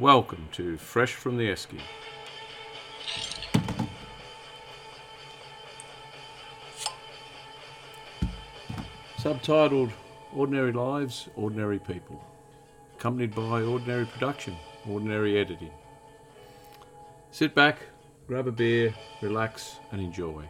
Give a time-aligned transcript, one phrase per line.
[0.00, 1.80] Welcome to Fresh from the Esky.
[9.18, 9.92] Subtitled
[10.34, 12.20] Ordinary Lives, Ordinary People.
[12.98, 15.70] Accompanied by ordinary production, ordinary editing.
[17.30, 17.78] Sit back,
[18.26, 18.92] grab a beer,
[19.22, 20.44] relax, and enjoy.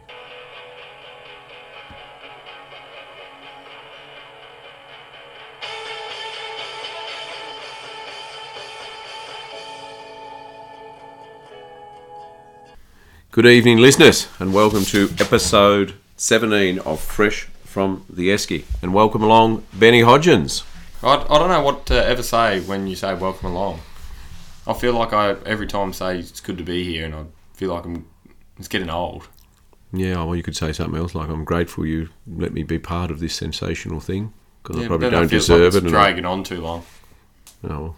[13.35, 18.63] Good evening, listeners, and welcome to episode 17 of Fresh from the Esky.
[18.81, 20.63] And welcome along, Benny Hodgins.
[21.03, 23.81] I, I don't know what to ever say when you say welcome along.
[24.65, 27.25] I feel like I every time say it's good to be here, and I
[27.55, 28.07] feel like I'm
[28.57, 29.27] it's getting old.
[29.91, 32.79] Yeah, oh, well, you could say something else like, I'm grateful you let me be
[32.79, 34.31] part of this sensational thing
[34.63, 35.83] because I probably don't like deserve it's it.
[35.83, 36.85] and dragging on too long.
[37.65, 37.97] Oh, well,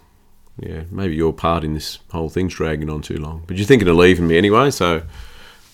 [0.58, 3.44] yeah, maybe your part in this whole thing's dragging on too long.
[3.46, 5.02] But you're thinking of leaving me anyway, so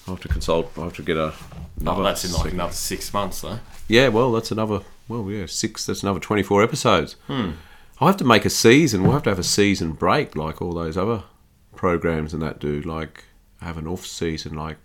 [0.06, 0.72] I'll have to consult.
[0.76, 1.32] I'll have to get a.
[1.80, 3.58] Another that's in like second- another six months though.
[3.88, 4.80] Yeah, well, that's another.
[5.08, 5.86] Well, yeah, six.
[5.86, 7.16] That's another twenty-four episodes.
[7.26, 7.52] Hmm.
[8.00, 9.02] I'll have to make a season.
[9.02, 11.22] We'll have to have a season break, like all those other
[11.76, 12.80] programs and that do.
[12.82, 13.24] Like
[13.60, 14.54] have an off season.
[14.54, 14.78] Like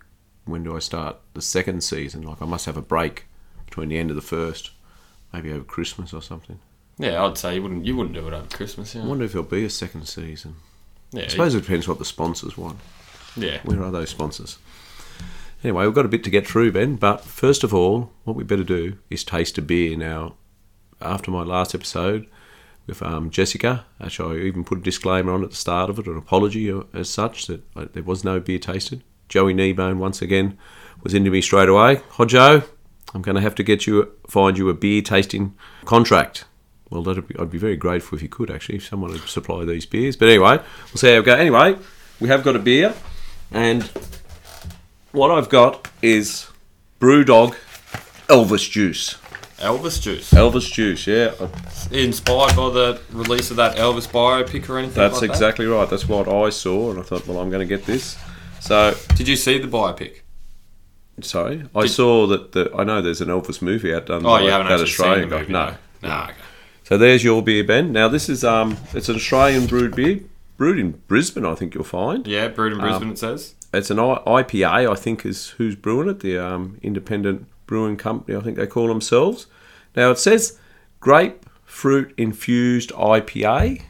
[0.44, 2.22] when do I start the second season?
[2.22, 3.26] Like I must have a break
[3.66, 4.70] between the end of the first,
[5.32, 6.58] maybe over Christmas or something.
[7.00, 8.94] Yeah, I'd say you wouldn't you wouldn't do it over Christmas.
[8.94, 10.56] Yeah, I wonder if there'll be a second season.
[11.12, 12.78] yeah, I suppose it depends what the sponsors want.
[13.36, 13.60] yeah.
[13.64, 14.58] Where are those sponsors?
[15.64, 16.96] Anyway, we've got a bit to get through, Ben.
[16.96, 19.96] But first of all, what we better do is taste a beer.
[19.96, 20.34] Now,
[21.00, 22.26] after my last episode
[22.86, 26.06] with um, Jessica, actually, I even put a disclaimer on at the start of it,
[26.06, 29.02] an apology uh, as such that uh, there was no beer tasted.
[29.28, 30.58] Joey Kneebone once again
[31.02, 31.96] was into me straight away.
[32.12, 32.66] Hodjo,
[33.14, 35.54] I'm going to have to get you, find you a beer tasting
[35.84, 36.44] contract.
[36.90, 39.64] Well, that'd be, I'd be very grateful if you could actually, if someone would supply
[39.64, 40.16] these beers.
[40.16, 41.34] But anyway, we'll see how we go.
[41.34, 41.76] Anyway,
[42.18, 42.94] we have got a beer,
[43.52, 43.84] and
[45.12, 46.48] what I've got is
[47.00, 47.54] Brewdog
[48.28, 49.16] Elvis Juice.
[49.58, 51.32] Elvis juice, Elvis Juice, yeah.
[51.92, 54.94] inspired by the release of that Elvis biopic or anything.
[54.94, 55.34] That's like that?
[55.34, 55.86] exactly right.
[55.88, 58.16] That's what I saw, and I thought, well, I'm going to get this.
[58.60, 60.20] So, Did you see the biopic?
[61.20, 62.52] sorry, I saw that.
[62.52, 64.84] The, I know there's an Elvis movie out done Oh, by you haven't that actually
[64.92, 65.40] Australian seen the guy.
[65.42, 65.66] movie, No,
[66.02, 66.08] no.
[66.08, 66.34] Nah, okay.
[66.90, 67.92] So there's your beer, Ben.
[67.92, 70.22] Now this is um, it's an Australian brewed beer,
[70.56, 71.46] brewed in Brisbane.
[71.46, 72.26] I think you'll find.
[72.26, 73.10] Yeah, brewed in Um, Brisbane.
[73.10, 73.54] it says.
[73.72, 76.18] It's an IPA, I think, is who's brewing it.
[76.18, 79.46] The um, independent brewing company, I think they call themselves.
[79.94, 80.58] Now it says
[80.98, 83.82] grapefruit infused IPA.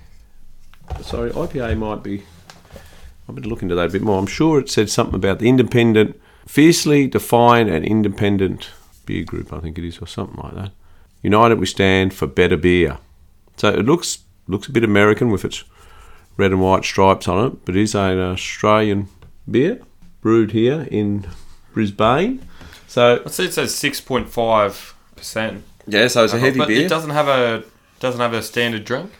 [1.00, 2.24] Sorry, IPA might be.
[3.26, 4.18] I better look into that a bit more.
[4.18, 8.68] I'm sure it said something about the independent, fiercely defined and independent
[9.06, 9.54] beer group.
[9.54, 10.72] I think it is, or something like that.
[11.22, 12.98] United we stand for better beer.
[13.56, 15.64] So it looks looks a bit American with its
[16.36, 19.08] red and white stripes on it, but it is an Australian
[19.50, 19.80] beer
[20.20, 21.26] brewed here in
[21.74, 22.46] Brisbane.
[22.86, 25.62] So I see it says six point five percent.
[25.86, 26.84] yeah, so it's a uh, heavy but beer.
[26.84, 27.64] it doesn't have a
[28.00, 29.10] doesn't have a standard drink.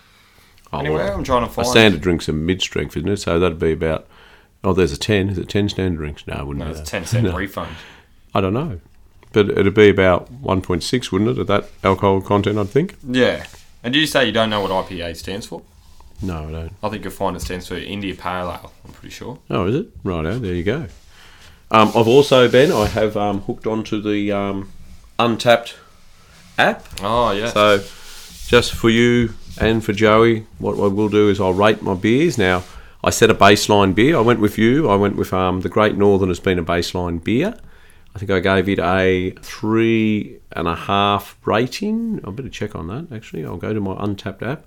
[0.73, 1.65] Oh, Anyway, well, I'm trying to find.
[1.65, 1.69] a find.
[1.69, 3.17] standard drink's a mid strength, isn't it?
[3.19, 4.07] So that'd be about.
[4.63, 5.29] Oh, there's a ten.
[5.29, 6.27] Is it ten standard drinks?
[6.27, 6.87] No, it wouldn't No, be it's that.
[6.87, 7.37] ten cent No.
[7.37, 7.77] refund.
[8.35, 8.81] I don't know,
[9.33, 11.41] but it'd be about one point six, wouldn't it?
[11.41, 12.97] At that alcohol content, I'd think.
[13.07, 13.47] Yeah.
[13.83, 15.63] And did you say you don't know what IPA stands for?
[16.23, 16.73] No, I don't.
[16.83, 18.73] I think you'll find it stands for India Pale Ale.
[18.85, 19.39] I'm pretty sure.
[19.49, 19.89] Oh, is it?
[20.05, 20.87] Right, there you go.
[21.71, 22.73] Um, I've also been.
[22.73, 24.73] I have um, hooked onto the um,
[25.19, 25.77] Untappd
[26.59, 26.85] app.
[27.03, 27.49] Oh yeah.
[27.51, 27.79] So,
[28.49, 32.37] just for you and for Joey, what I will do is I'll rate my beers.
[32.37, 32.65] Now,
[33.03, 34.17] I set a baseline beer.
[34.17, 34.91] I went with you.
[34.91, 37.57] I went with um, the Great Northern has been a baseline beer.
[38.15, 42.21] I think I gave it a three and a half rating.
[42.27, 43.45] I better check on that actually.
[43.45, 44.65] I'll go to my Untappd app.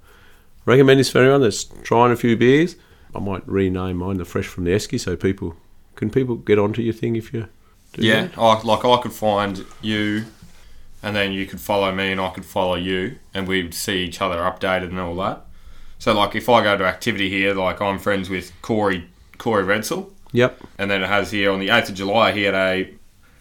[0.65, 2.77] Recommend this for anyone that's trying a few beers.
[3.13, 5.55] I might rename mine the Fresh from the Esky so people
[5.95, 7.47] can people get onto your thing if you
[7.93, 8.27] do yeah.
[8.27, 8.37] that?
[8.37, 10.25] I, like I could find you,
[11.03, 14.21] and then you could follow me, and I could follow you, and we'd see each
[14.21, 15.45] other updated and all that.
[15.99, 20.09] So like if I go to activity here, like I'm friends with Corey Corey Redsell,
[20.31, 20.59] Yep.
[20.79, 22.93] and then it has here on the 8th of July, he had a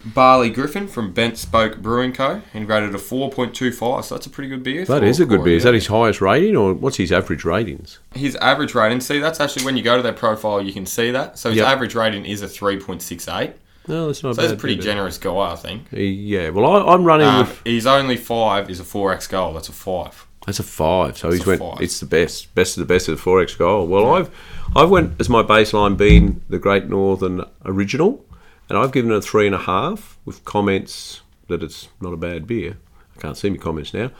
[0.04, 2.42] Barley Griffin from Bent Spoke Brewing Co.
[2.52, 4.84] and rated a 4.25, so that's a pretty good beer.
[4.84, 5.56] That is a good beer.
[5.56, 7.98] Is that his highest rating or what's his average ratings?
[8.14, 11.10] His average rating, see, that's actually when you go to their profile, you can see
[11.12, 11.38] that.
[11.38, 11.68] So his Yep.
[11.68, 13.52] average rating is a 3.68.
[13.88, 14.50] No, that's not So bad.
[14.50, 15.84] that's a pretty generous guy, I think.
[15.92, 17.60] Yeah, well, I, I'm running Um, with.
[17.64, 19.52] his only five is a 4x goal.
[19.54, 20.26] That's a five.
[20.46, 21.16] That's a five.
[21.18, 21.60] So he's went.
[21.60, 21.80] five.
[21.80, 23.86] It's the best, best of the best of the four X goal.
[23.86, 24.30] Well, I've,
[24.74, 28.24] I've went as my baseline being the Great Northern Original,
[28.68, 32.16] and I've given it a three and a half with comments that it's not a
[32.16, 32.78] bad beer.
[33.16, 34.10] I can't see my comments now,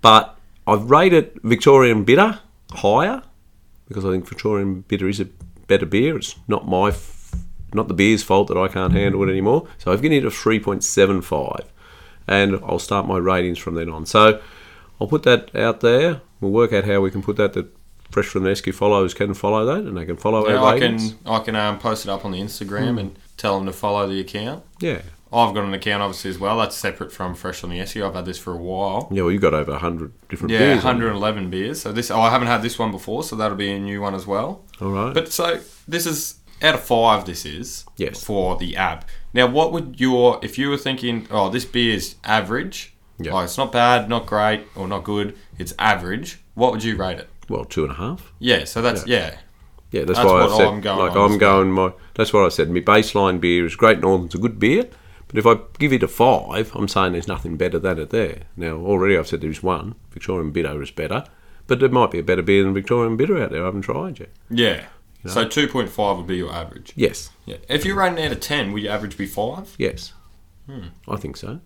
[0.00, 0.36] but
[0.66, 2.40] I've rated Victorian Bitter
[2.72, 3.22] higher
[3.88, 5.26] because I think Victorian Bitter is a
[5.66, 6.16] better beer.
[6.16, 7.32] It's not my, f-
[7.74, 9.68] not the beer's fault that I can't handle it anymore.
[9.78, 11.70] So I've given it a three point seven five,
[12.26, 14.06] and I'll start my ratings from then on.
[14.06, 14.40] So
[15.00, 16.20] I'll put that out there.
[16.40, 17.52] We'll work out how we can put that.
[17.52, 17.66] That
[18.10, 20.78] fresh from the Esky followers can follow that, and they can follow Yeah, our I
[20.78, 20.98] can.
[21.26, 24.20] I can um, post it up on the Instagram and tell them to follow the
[24.20, 24.64] account.
[24.80, 25.02] Yeah,
[25.32, 26.58] I've got an account obviously as well.
[26.58, 28.06] That's separate from Fresh on the Esky.
[28.06, 29.08] I've had this for a while.
[29.10, 29.22] yeah.
[29.22, 30.82] Well, you got over hundred different Yeah, beers.
[30.82, 31.80] haven't 111 beers.
[31.82, 34.14] So this oh, I haven't had this one before, so that'll be a new one
[34.14, 34.64] as well.
[34.80, 35.14] All right.
[35.14, 37.24] But so this is out of five.
[37.24, 38.22] This is Yes.
[38.22, 39.08] for the app.
[39.34, 43.32] Now, what would your if you were thinking, oh, this beer is average, Yeah.
[43.32, 46.40] like it's not bad, not great, or not good, it's average.
[46.54, 47.28] What would you rate it?
[47.48, 48.32] well, two and a half.
[48.38, 49.16] Yeah, so that's yeah.
[49.16, 49.36] Yeah,
[49.92, 50.66] that's, That's why I said.
[50.66, 51.92] I'm going like I'm going my.
[52.14, 52.70] That's what I said.
[52.70, 54.88] My baseline beer is Great Northern's a good beer,
[55.28, 58.42] but if I give it a five, I'm saying there's nothing better than it there.
[58.56, 61.24] Now already I've said there's one Victorian Bitter is better,
[61.66, 63.62] but there might be a better beer than Victorian Bitter out there.
[63.62, 64.30] I haven't tried yet.
[64.50, 64.86] Yeah.
[65.24, 66.92] So 2.5 would be your average.
[66.96, 67.58] Yes, Yeah.
[67.68, 69.76] If you're rating out of 10, would your average be 5?
[69.78, 70.14] yes,
[70.66, 70.86] hmm.
[71.06, 71.52] I think so.
[71.52, 71.60] It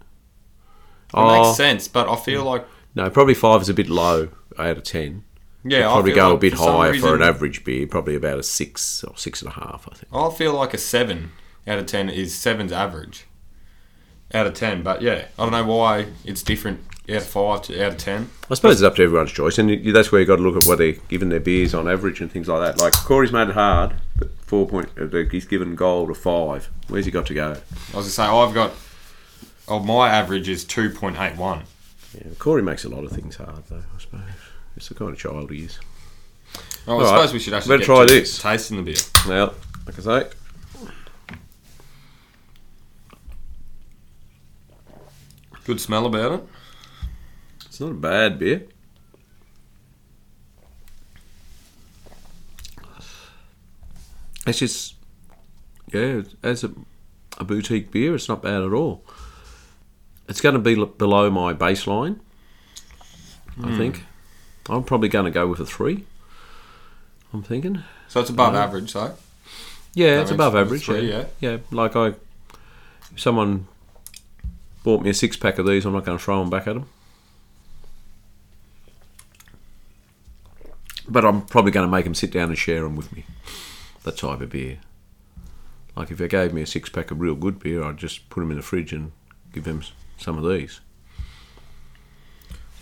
[1.14, 1.52] Oh, makes ah.
[1.54, 2.48] sense, but I feel hmm.
[2.48, 5.22] like no, probably five is a bit low out of ten.
[5.66, 8.38] Yeah, I probably go like a bit for higher for an average beer, probably about
[8.38, 9.88] a six or six and a half.
[9.90, 10.12] I think.
[10.12, 11.32] I feel like a 7
[11.66, 13.26] out of 10 is seven's average.
[14.34, 17.84] Out of 10, but yeah, I don't know why it's different out of 5 to
[17.84, 18.28] out of 10.
[18.50, 20.66] I suppose it's up to everyone's choice, and that's where you got to look at
[20.66, 22.82] what they're giving their beers on average and things like that.
[22.82, 26.68] Like Corey's made it hard, but four point, uh, he's given gold a five.
[26.88, 27.56] Where's he got to go?
[27.92, 28.72] I was to say, I've got,
[29.68, 31.62] oh, my average is 2.81.
[32.14, 33.84] Yeah, Corey makes a lot of things hard, though.
[33.94, 34.20] I suppose
[34.76, 35.78] it's the kind of child he is.
[36.86, 38.40] Oh, I All right, suppose we should actually better get try this.
[38.40, 39.02] tasting the beer.
[39.26, 39.52] Now,
[39.86, 40.30] like I say,
[45.66, 46.44] Good smell about it.
[47.64, 48.68] it's not a bad beer.
[54.46, 54.94] It's just,
[55.92, 56.70] yeah, as a,
[57.38, 59.02] a boutique beer, it's not bad at all.
[60.28, 62.20] It's going to be l- below my baseline,
[63.60, 63.76] I hmm.
[63.76, 64.04] think.
[64.68, 66.04] I'm probably going to go with a three.
[67.32, 67.82] I'm thinking.
[68.08, 68.64] So it's above Yeah.
[68.64, 69.14] average, though.
[69.94, 70.84] Yeah, That it's above average.
[70.84, 71.24] three, yeah.
[71.40, 73.66] yeah, like I, if someone
[74.84, 76.74] bought me a six pack of these, I'm not going to throw them back at
[76.74, 76.86] them.
[81.08, 83.24] But I'm probably going to make them sit down and share them with me.
[84.02, 84.78] That type of beer.
[85.96, 88.40] Like if they gave me a six pack of real good beer, I'd just put
[88.40, 89.12] them in the fridge and
[89.52, 89.82] give them
[90.18, 90.80] some of these.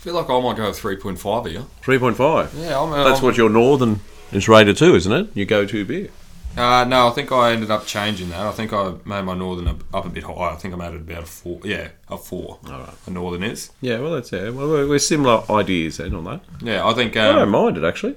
[0.05, 1.63] I feel like I might go with 3.5 here.
[1.81, 2.53] Three point five.
[2.53, 5.29] Yeah, I'm, That's I'm- what your northern is rated to, isn't it?
[5.35, 6.09] Your go-to beer.
[6.55, 8.41] Uh, no, I think I ended up changing that.
[8.41, 10.51] I think I made my northern up, up a bit higher.
[10.51, 11.59] I think I made it about a four.
[11.63, 12.59] Yeah, a four.
[12.67, 12.93] All right.
[13.07, 13.71] A northern is.
[13.81, 14.53] Yeah, well, that's it.
[14.53, 16.41] Well, we're we're similar ideas then on that.
[16.61, 17.17] Yeah, I think.
[17.17, 18.15] I don't Um, mind it actually.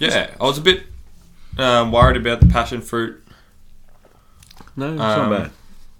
[0.00, 0.82] yeah, I was a bit
[1.56, 3.22] um, worried about the passion fruit
[4.74, 5.50] No, it's Um, not bad.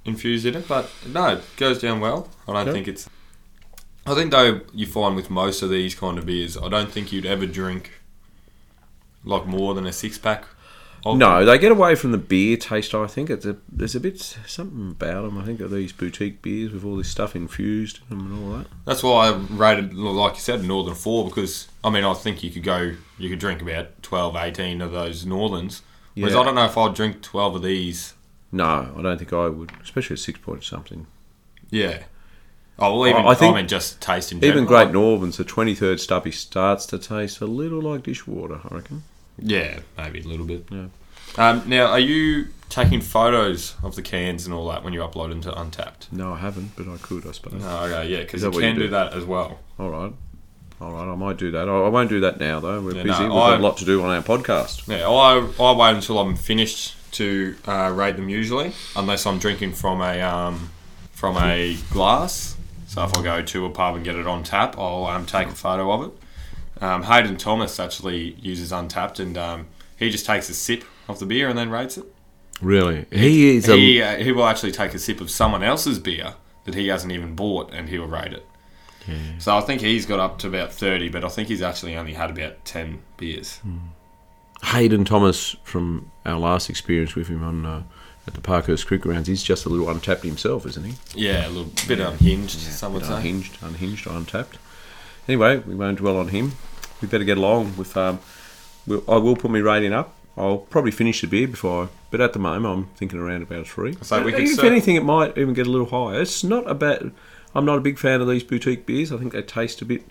[0.04, 2.28] infused in it, but no, it goes down well.
[2.48, 3.08] I don't think it's.
[4.06, 7.12] I think though you find with most of these kind of beers, I don't think
[7.12, 7.92] you'd ever drink
[9.24, 10.44] like more than a six pack.
[11.06, 12.94] of No, they get away from the beer taste.
[12.94, 15.38] I think it's a, there's a bit something about them.
[15.38, 18.58] I think of these boutique beers with all this stuff infused in them and all
[18.58, 18.66] that.
[18.84, 22.50] That's why I rated, like you said, Northern 4 because, I mean, I think you
[22.50, 25.82] could go, you could drink about 12, 18 of those Northerns.
[26.14, 26.40] Whereas Yeah.
[26.40, 28.14] I don't know if I'd drink 12 of these.
[28.50, 31.06] No, I don't think I would, especially at six point something.
[31.70, 32.02] Yeah.
[32.78, 34.56] Oh, well, even, I I, think mean, just taste in general.
[34.58, 34.66] Even.
[34.66, 38.60] Great Northerns, the twenty third stubby starts to taste a little like dishwater.
[38.68, 39.04] I reckon.
[39.38, 40.66] Yeah, maybe a little bit.
[40.70, 40.86] Yeah.
[41.38, 45.30] Um, now, are you taking photos of the cans and all that when you upload
[45.30, 46.12] them to Untappd?
[46.12, 47.62] No, I haven't, but I could, I suppose.
[47.64, 48.88] Oh, okay, yeah, because you what you can do do?
[48.90, 49.58] that as well.
[49.78, 50.12] All right,
[50.80, 51.68] all right, I might do that.
[51.68, 52.80] I, I won't do that now though.
[52.80, 53.22] We're Yeah, busy.
[53.22, 54.86] no, We've got a lot to do on our podcast.
[54.88, 59.72] Yeah, I, I wait until I'm finished to uh, rate them usually, unless I'm drinking
[59.72, 60.70] from a um,
[61.12, 62.56] from a glass.
[62.92, 65.48] So if I go to a pub and get it on tap, I'll um, take
[65.48, 66.84] a photo of it.
[66.84, 71.24] Um, Hayden Thomas actually uses Untappd, and um, he just takes a sip of the
[71.24, 72.04] beer and then rates it.
[72.60, 75.98] Really, he is a He uh, he will actually take a sip of someone else's
[75.98, 76.34] beer
[76.64, 78.46] that he hasn't even bought, and he'll rate it.
[79.38, 82.12] So I think he's got up to about thirty, but I think he's actually only
[82.12, 83.58] had about ten beers.
[84.64, 87.82] Hayden Thomas from our last experience with him on uh,
[88.26, 89.26] at the Parkhurst Cricket Grounds.
[89.26, 90.94] He's just a little untapped himself, isn't he?
[91.14, 93.14] Yeah, a little bit unhinged, some would say.
[93.14, 94.58] unhinged, unhinged, untapped.
[95.28, 96.52] Anyway, we won't dwell on him.
[97.00, 97.96] We better get along with.
[97.96, 98.20] Um,
[98.86, 100.14] we'll, I will put my rating up.
[100.36, 103.60] I'll probably finish the beer before, I, but at the moment I'm thinking around about
[103.60, 103.96] a three.
[104.00, 106.22] So we if anything, it might even get a little higher.
[106.22, 107.12] It's not a bad.
[107.54, 109.12] I'm not a big fan of these boutique beers.
[109.12, 110.04] I think they taste a bit.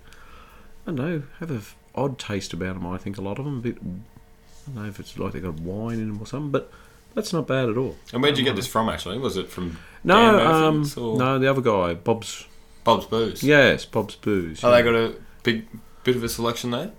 [0.85, 1.61] I don't know, have a
[1.95, 2.85] odd taste about them.
[2.85, 5.39] I think a lot of them a bit I don't know if it's like they
[5.39, 6.71] got wine in them or something, but
[7.13, 7.95] that's not bad at all.
[8.13, 8.89] And where'd you get this from?
[8.89, 12.45] Actually, was it from No, Dan um, Murphy's or no, the other guy, Bob's.
[12.83, 13.43] Bob's Booze?
[13.43, 14.63] Yes, Bob's Booze.
[14.63, 14.77] Oh, yeah.
[14.77, 15.67] they got a big
[16.03, 16.91] bit of a selection there.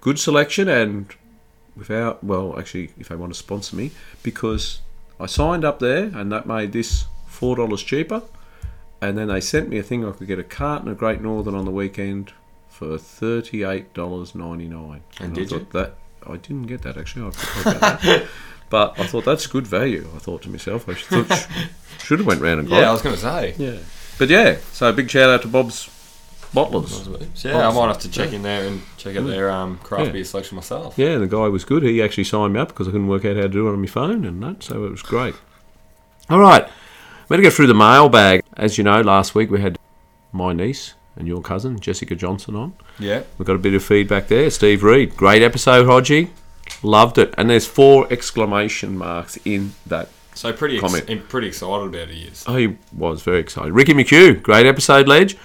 [0.00, 1.06] good selection and
[1.76, 3.90] without well actually if they want to sponsor me
[4.22, 4.80] because
[5.20, 8.22] I signed up there and that made this four dollars cheaper
[9.02, 11.54] and then they sent me a thing I could get a carton of Great Northern
[11.54, 12.32] on the weekend
[12.68, 15.02] for thirty eight dollars ninety nine.
[15.20, 15.58] And I did you?
[15.58, 15.94] thought that
[16.26, 18.26] I didn't get that actually I forgot about that.
[18.70, 20.08] But I thought that's good value.
[20.14, 21.26] I thought to myself I should,
[22.02, 23.54] should have went round and got Yeah, I was going to say.
[23.56, 23.78] Yeah.
[24.18, 25.88] But yeah, so big shout out to Bob's
[26.54, 27.44] Bottlers.
[27.44, 30.12] Yeah, I might have to check in there and check out their um, craft Yeah.
[30.12, 30.98] beer selection myself.
[30.98, 31.82] Yeah, the guy was good.
[31.82, 33.80] He actually signed me up because I couldn't work out how to do it on
[33.80, 35.34] my phone and that, so it was great.
[36.30, 36.64] All right,
[37.28, 38.42] we're going to go through the mailbag.
[38.56, 39.78] As you know, last week we had
[40.32, 42.74] my niece and your cousin, Jessica Johnson, on.
[42.98, 43.22] Yeah.
[43.38, 44.48] We got a bit of feedback there.
[44.50, 46.30] Steve Reed, great episode, Hodgie.
[46.82, 47.34] Loved it.
[47.36, 50.08] And there's four exclamation marks in that.
[50.34, 51.04] So pretty Comment.
[51.08, 52.10] I'm pretty excited about it.
[52.10, 52.44] He is.
[52.46, 53.72] Oh, he was very excited.
[53.72, 55.36] Ricky McHugh, great episode, Ledge.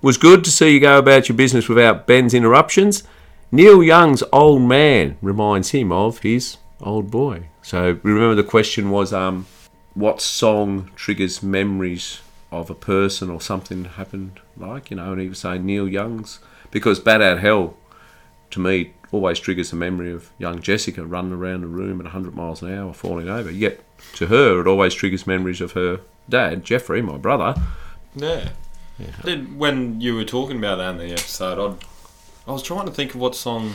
[0.00, 3.02] Was good to see you go about your business without Ben's interruptions.
[3.50, 7.48] Neil Young's old man reminds him of his old boy.
[7.62, 9.46] So we remember the question was, um,
[9.94, 12.20] what song triggers memories
[12.52, 16.40] of a person or something happened like, you know, and he was saying Neil Young's
[16.70, 17.74] because Bad Out Hell
[18.50, 22.34] to me always triggers the memory of young Jessica running around the room at 100
[22.34, 23.50] miles an hour falling over.
[23.50, 23.80] Yet
[24.14, 27.54] to her it always triggers memories of her dad, Jeffrey, my brother.
[28.14, 28.50] Yeah.
[29.24, 31.84] Did when you were talking about that in the episode, I'd,
[32.48, 33.74] I was trying to think of what song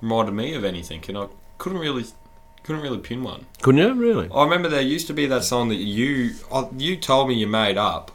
[0.00, 2.04] reminded me of anything, and I couldn't really
[2.64, 3.46] couldn't really pin one.
[3.62, 4.28] Couldn't you really?
[4.34, 7.46] I remember there used to be that song that you uh, you told me you
[7.46, 8.10] made up,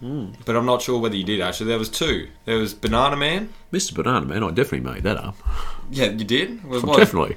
[0.00, 0.28] Hmm.
[0.46, 1.66] but I'm not sure whether you did actually.
[1.68, 2.28] There was two.
[2.46, 3.52] There was Banana Man.
[3.72, 3.94] Mr.
[3.94, 5.36] Banana Man, I definitely made that up.
[5.90, 6.64] Yeah, you did.
[6.68, 7.36] Well, what- Definitely.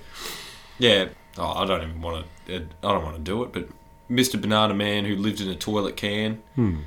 [0.79, 1.09] Yeah.
[1.37, 2.55] Oh, I don't even want to.
[2.55, 3.51] Uh, I don't want to do it.
[3.51, 3.67] But
[4.09, 4.39] Mr.
[4.39, 6.41] Banana Man, who lived in a toilet can.
[6.55, 6.79] Hmm.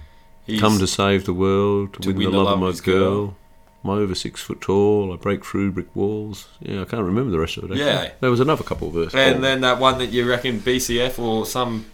[0.47, 3.27] He's, Come to save the world, to, win, the love, of my his girl.
[3.27, 3.37] girl.
[3.83, 5.13] I'm over six foot tall.
[5.13, 6.49] I break through brick walls.
[6.61, 7.71] Yeah, I can't remember the rest of it.
[7.73, 7.85] Actually.
[7.87, 8.13] Yeah.
[8.21, 9.15] there was another couple of verses.
[9.15, 11.87] And then that one that you reckon BCF or some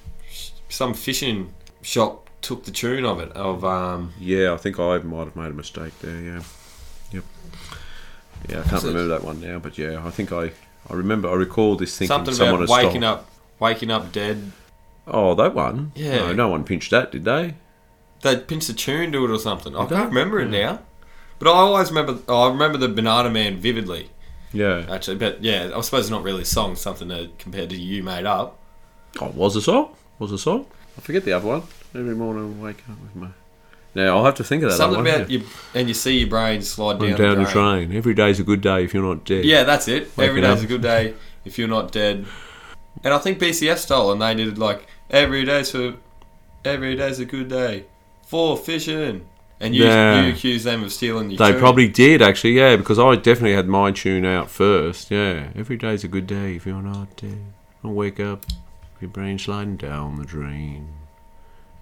[0.68, 5.24] some fishing shop took the tune of it of um yeah, I think I might
[5.24, 6.20] have made a mistake there.
[6.20, 6.42] Yeah,
[7.12, 7.24] yep.
[8.48, 10.52] Yeah, I can't it- remember that one now, but yeah, I think I
[10.90, 13.22] I remember I recall this thinking something someone about waking stopped.
[13.22, 13.30] up
[13.60, 14.52] waking up dead.
[15.06, 15.92] Oh, that one.
[15.94, 16.16] Yeah.
[16.16, 17.54] No, no one pinched that, did they?
[18.22, 19.74] They pinched a tune to it or something.
[19.76, 20.80] I Did can't remember it now.
[21.40, 24.10] But I always remember I remember the Banana Man vividly,
[24.52, 24.86] Yeah.
[24.88, 25.16] actually.
[25.16, 28.26] But yeah, I suppose it's not really a song, something that compared to you made
[28.26, 28.58] up.
[29.20, 29.94] Oh, was a song?
[30.20, 30.66] Was a song?
[30.96, 31.62] I forget the other one.
[31.94, 33.28] Every morning I wake up with my.
[33.94, 34.76] Now I'll have to think of that.
[34.76, 35.42] Something about you
[35.74, 37.88] and you see your brain slide down, down the the drain.
[37.88, 37.96] train.
[37.96, 39.44] Every day's a good day if you're not dead.
[39.44, 40.16] Yeah, that's it.
[40.16, 40.64] Waking Every day's up.
[40.64, 42.24] a good day if you're not dead.
[43.04, 45.94] And I think BCF stole and they did like every day's for
[46.64, 47.84] every day's a good day
[48.26, 49.26] for fishing.
[49.60, 50.24] And you Yeah.
[50.24, 51.60] you accuse them of stealing your They tune.
[51.60, 55.10] probably did actually, yeah, because I definitely had my tune out first.
[55.10, 57.38] Yeah, every day's a good day if you're not dead.
[57.84, 58.46] I wake up,
[59.00, 60.88] your brain sliding down the drain.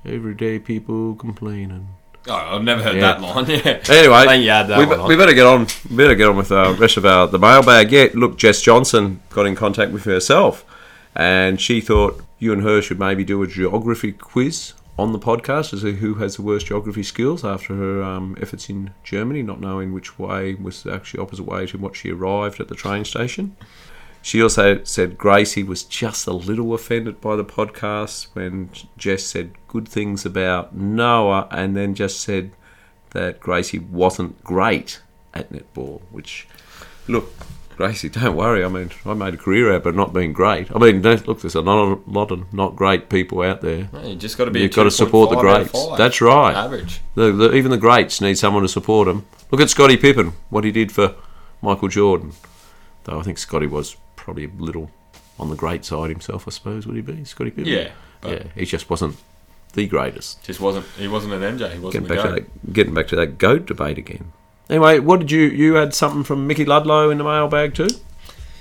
[0.04, 1.88] Every day people complaining.
[2.28, 3.00] Oh, I've never heard Yeah.
[3.00, 3.47] that line.
[3.49, 3.80] Yeah.
[3.88, 5.09] Anyway, I think you had that we, one be- on.
[5.09, 5.66] we better get on.
[5.90, 7.90] We better get on with the rest of our the mailbag.
[7.92, 10.64] Yeah, look, Jess Johnson got in contact with herself,
[11.14, 15.73] and she thought you and her should maybe do a geography quiz on the podcast
[15.73, 19.61] as to who has the worst geography skills after her um, efforts in Germany, not
[19.61, 23.57] knowing which way was actually opposite way to what she arrived at the train station.
[24.23, 29.53] She also said Gracie was just a little offended by the podcast when Jess said
[29.67, 32.53] good things about Noah and then just said
[33.11, 35.00] that Gracie wasn't great
[35.33, 36.47] at netball, which,
[37.09, 37.33] look,
[37.77, 38.62] Gracie, don't worry.
[38.62, 40.71] I mean, I made a career out of not being great.
[40.75, 43.89] I mean, look, there's a lot of, lot of not great people out there.
[43.91, 44.61] No, you just got to be.
[44.61, 45.99] You've got to support the 2.5 out of greats.
[45.99, 46.55] That's right.
[46.55, 47.00] Average.
[47.15, 49.25] The, the, even the greats need someone to support them.
[49.50, 51.15] Look at Scottie Pippen, what he did for
[51.62, 52.33] Michael Jordan.
[53.05, 53.97] Though I think Scottie was
[54.31, 54.91] probably a little
[55.41, 57.25] on the great side himself, I suppose, would he be?
[57.25, 57.73] Scottie Pippen?
[57.73, 59.17] Yeah, but yeah, he just wasn't
[59.73, 60.43] the greatest.
[60.45, 60.87] just wasn't.
[60.97, 61.73] He wasn't an MJ.
[61.73, 64.33] He wasn't Getting the back, to that, getting back to that goat debate again.
[64.69, 67.89] Anyway, what did you you had something from Mickey Ludlow in the mailbag too?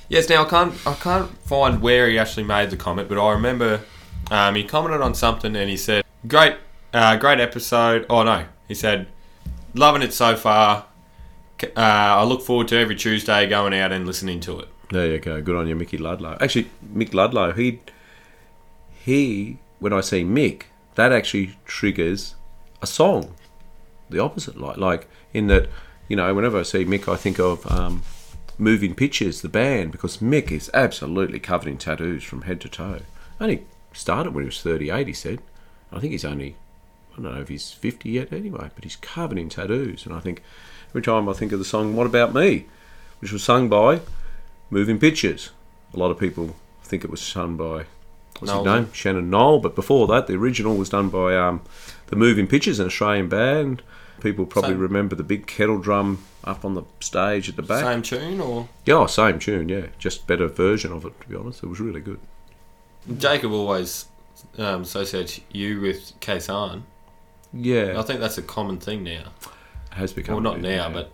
[0.07, 0.27] Yes.
[0.27, 0.73] Now I can't.
[0.87, 3.81] I can't find where he actually made the comment, but I remember
[4.31, 6.55] um, he commented on something and he said, "Great,
[6.93, 9.05] uh, great episode." Oh no, he said,
[9.75, 10.85] "Loving it so far."
[11.61, 14.69] Uh, I look forward to every Tuesday going out and listening to it.
[14.91, 15.41] There you go.
[15.41, 16.37] Good on you, Mickey Ludlow.
[16.41, 17.79] Actually, Mick Ludlow, he
[19.05, 20.63] he when I see Mick,
[20.95, 22.35] that actually triggers
[22.81, 23.35] a song.
[24.09, 25.69] The opposite, like like in that,
[26.07, 28.01] you know, whenever I see Mick, I think of um,
[28.57, 33.01] Moving Pictures, the band, because Mick is absolutely covered in tattoos from head to toe.
[33.39, 35.39] Only started when he was 38, he said.
[35.91, 36.55] I think he's only,
[37.13, 40.05] I don't know if he's 50 yet anyway, but he's covered in tattoos.
[40.05, 40.43] And I think
[40.89, 42.65] every time I think of the song What About Me,
[43.19, 44.01] which was sung by
[44.69, 45.51] Moving Pictures,
[45.93, 47.85] a lot of people think it was sung by,
[48.39, 48.91] what's his name?
[48.93, 49.59] Shannon Noll.
[49.59, 51.61] But before that, the original was done by um,
[52.07, 53.81] the Moving Pictures, an Australian band.
[54.21, 54.79] People probably Same.
[54.79, 57.83] remember the big kettle drum up on the stage at the back.
[57.83, 59.87] Same tune or Yeah, oh, same tune, yeah.
[59.97, 61.63] Just better version of it, to be honest.
[61.63, 62.19] It was really good.
[63.17, 64.07] Jacob always
[64.57, 66.83] um, associates you with Khe Sanh.
[67.53, 69.31] Yeah, I think that's a common thing now.
[69.41, 70.35] it has become.
[70.35, 70.89] Well, not now, yeah.
[70.89, 71.11] but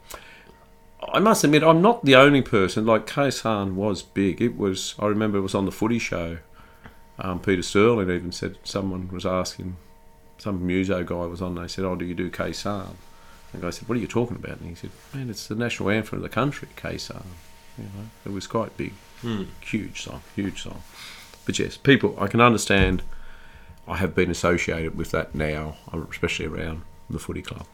[1.02, 2.86] I must admit, I'm not the only person.
[2.86, 4.42] Like Khe Sanh was big.
[4.42, 4.96] It was.
[5.00, 6.38] I remember it was on the Footy Show.
[7.20, 9.78] Um, Peter Sterling even said someone was asking,
[10.38, 11.56] some muso guy was on.
[11.56, 12.96] They said, "Oh, do you do Khe Sanh?"
[13.54, 15.56] And the guy said, "What are you talking about?" And he said, "Man, it's the
[15.56, 17.26] national anthem of the country, Khe Sanh."
[17.78, 19.44] You know, it was quite big, hmm.
[19.62, 20.82] huge song, huge song.
[21.46, 23.04] But yes, people, I can understand.
[23.88, 25.76] I have been associated with that now,
[26.10, 27.68] especially around the footy club.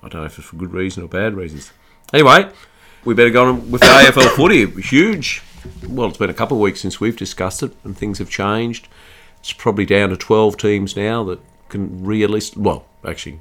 [0.00, 1.72] I don't know if it's for good reason or bad reasons.
[2.12, 2.48] Anyway,
[3.04, 4.66] we better go on with the AFL footy.
[4.82, 5.42] Huge.
[5.88, 8.88] Well, it's been a couple of weeks since we've discussed it, and things have changed.
[9.40, 13.40] It's probably down to 12 teams now that can realistically, well, actually,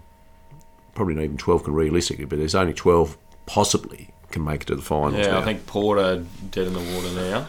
[0.95, 4.75] probably not even 12 can realistically, but there's only 12 possibly can make it to
[4.75, 5.25] the finals.
[5.25, 5.39] yeah, now.
[5.39, 7.47] I think Porter dead in the water now.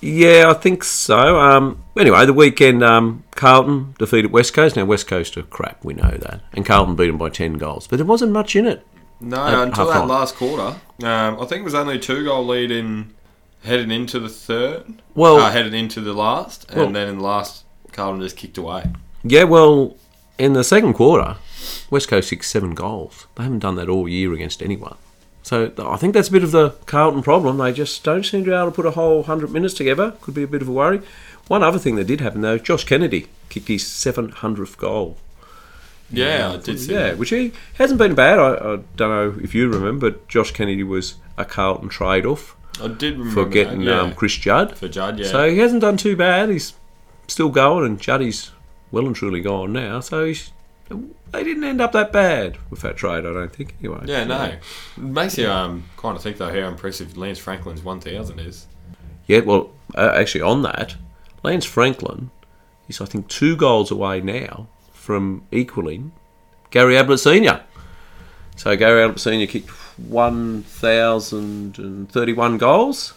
[0.00, 1.40] Yeah, I think so.
[1.40, 4.76] Um, anyway, the weekend, um, Carlton defeated West Coast.
[4.76, 6.42] Now, West Coast are crap, we know that.
[6.52, 7.86] And Carlton beat them by 10 goals.
[7.86, 8.86] But there wasn't much in it.
[9.20, 10.08] No, At until that half-time.
[10.08, 10.76] last quarter.
[11.02, 13.14] Um, I think it was only a two goal lead in
[13.64, 14.84] heading into the third.
[15.14, 18.58] Well- uh, headed into the last, and Well- then in the last, Carlton just kicked
[18.58, 18.90] away.
[19.24, 19.96] Yeah, well,
[20.38, 21.36] in the second quarter,
[21.90, 23.26] West Coast kicked seven goals.
[23.36, 24.96] They haven't done that all year against anyone.
[25.42, 27.58] So I think that's a bit of the Carlton problem.
[27.58, 30.12] They just don't seem to be able to put a whole 100 minutes together.
[30.20, 31.00] Could be a bit of a worry.
[31.46, 35.16] One other thing that did happen, though, Josh Kennedy kicked his 700th goal.
[36.10, 37.18] Yeah, I did see Yeah, that.
[37.18, 38.38] which he hasn't been bad.
[38.38, 42.56] I, I don't know if you remember, but Josh Kennedy was a Carlton trade off
[42.80, 44.00] I did remember for getting that, yeah.
[44.00, 44.76] um, Chris Judd.
[44.76, 45.18] for Judd.
[45.18, 46.50] Yeah, So he hasn't done too bad.
[46.50, 46.74] He's
[47.26, 48.50] still going, and Juddy's
[48.90, 50.00] well and truly gone now.
[50.00, 50.52] So he's,
[50.88, 53.74] they didn't end up that bad with that trade, I don't think.
[53.80, 54.02] Anyway.
[54.04, 54.60] yeah, no, it
[55.02, 58.66] makes you um kind of think though how impressive Lance Franklin's one thousand is.
[59.26, 60.94] Yeah, well, uh, actually, on that,
[61.42, 62.30] Lance Franklin
[62.88, 64.68] is, I think, two goals away now
[65.06, 66.12] from equaling
[66.70, 67.62] Gary Ablett Senior.
[68.56, 73.14] So Gary Ablett Senior kicked 1,031 goals,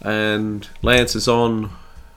[0.00, 1.70] and Lance is on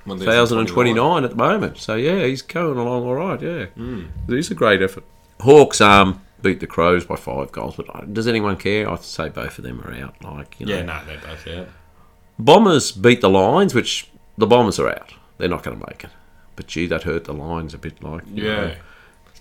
[0.05, 1.77] 1,029 at the moment.
[1.77, 3.41] So yeah, he's going along all right.
[3.41, 4.07] Yeah, Mm.
[4.27, 5.03] it is a great effort.
[5.41, 8.89] Hawks um beat the Crows by five goals, but uh, does anyone care?
[8.89, 10.15] I'd say both of them are out.
[10.23, 11.65] Like you know, Yeah, no, they're both yeah.
[12.39, 15.13] Bombers beat the Lions, which the Bombers are out.
[15.37, 16.09] They're not going to make it.
[16.55, 18.01] But gee, that hurt the Lions a bit.
[18.03, 18.43] Like Yeah.
[18.43, 18.73] know.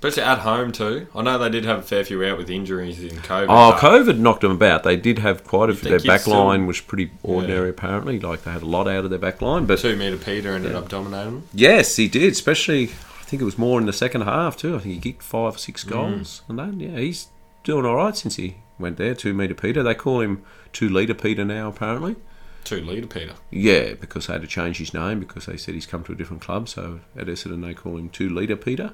[0.02, 1.08] Especially at home too.
[1.14, 3.46] I know they did have a fair few out with injuries in COVID.
[3.50, 4.82] Oh, COVID knocked them about.
[4.82, 5.90] They did have quite a few.
[5.90, 8.18] Their back still- line was pretty ordinary, apparently.
[8.18, 9.66] Like they had a lot out of their back line.
[9.66, 11.42] But Two meter Peter ended up dominating them.
[11.52, 12.32] yes, he did.
[12.32, 14.74] Especially, I think it was more in the second half too.
[14.74, 15.90] I think he kicked five or six Mm.
[15.90, 17.28] goals, and then yeah, he's
[17.62, 19.14] doing all right since he went there.
[19.14, 19.82] Two meter Peter.
[19.82, 22.16] They call him two liter Peter now, apparently.
[22.64, 23.34] Two leader Peter.
[23.50, 26.14] Yeah, because they had to change his name because they said he's come to a
[26.14, 26.68] different club.
[26.70, 28.92] So at Essendon they call him two litre Peter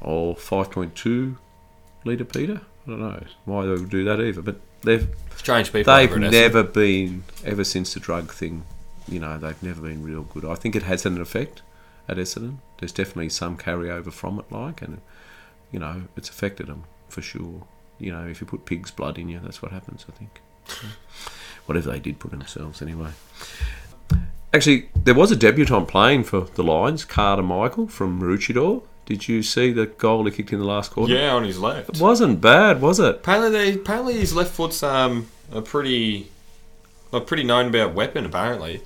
[0.00, 1.38] or five point two
[2.04, 2.60] litre Peter.
[2.86, 5.94] I don't know why they would do that either, but they've Strange people.
[5.94, 8.64] they've never been ever since the drug thing.
[9.08, 10.44] You know, they've never been real good.
[10.44, 11.62] I think it has an effect
[12.08, 12.56] at Essendon.
[12.78, 15.00] There's definitely some carryover from it, like, and
[15.72, 17.66] you know, it's affected them for sure.
[17.98, 20.04] You know, if you put pig's blood in you, that's what happens.
[20.08, 20.40] I think.
[21.66, 23.10] Whatever they did put themselves, anyway.
[24.52, 28.82] Actually, there was a debutant playing for the Lions, Carter Michael from Maroochydore.
[29.06, 31.12] Did you see the goal he kicked in the last quarter?
[31.12, 31.90] Yeah, on his left.
[31.90, 33.16] It wasn't bad, was it?
[33.16, 36.30] Apparently, they, apparently his left foot's um a pretty,
[37.12, 38.24] a pretty known about weapon.
[38.24, 38.80] Apparently,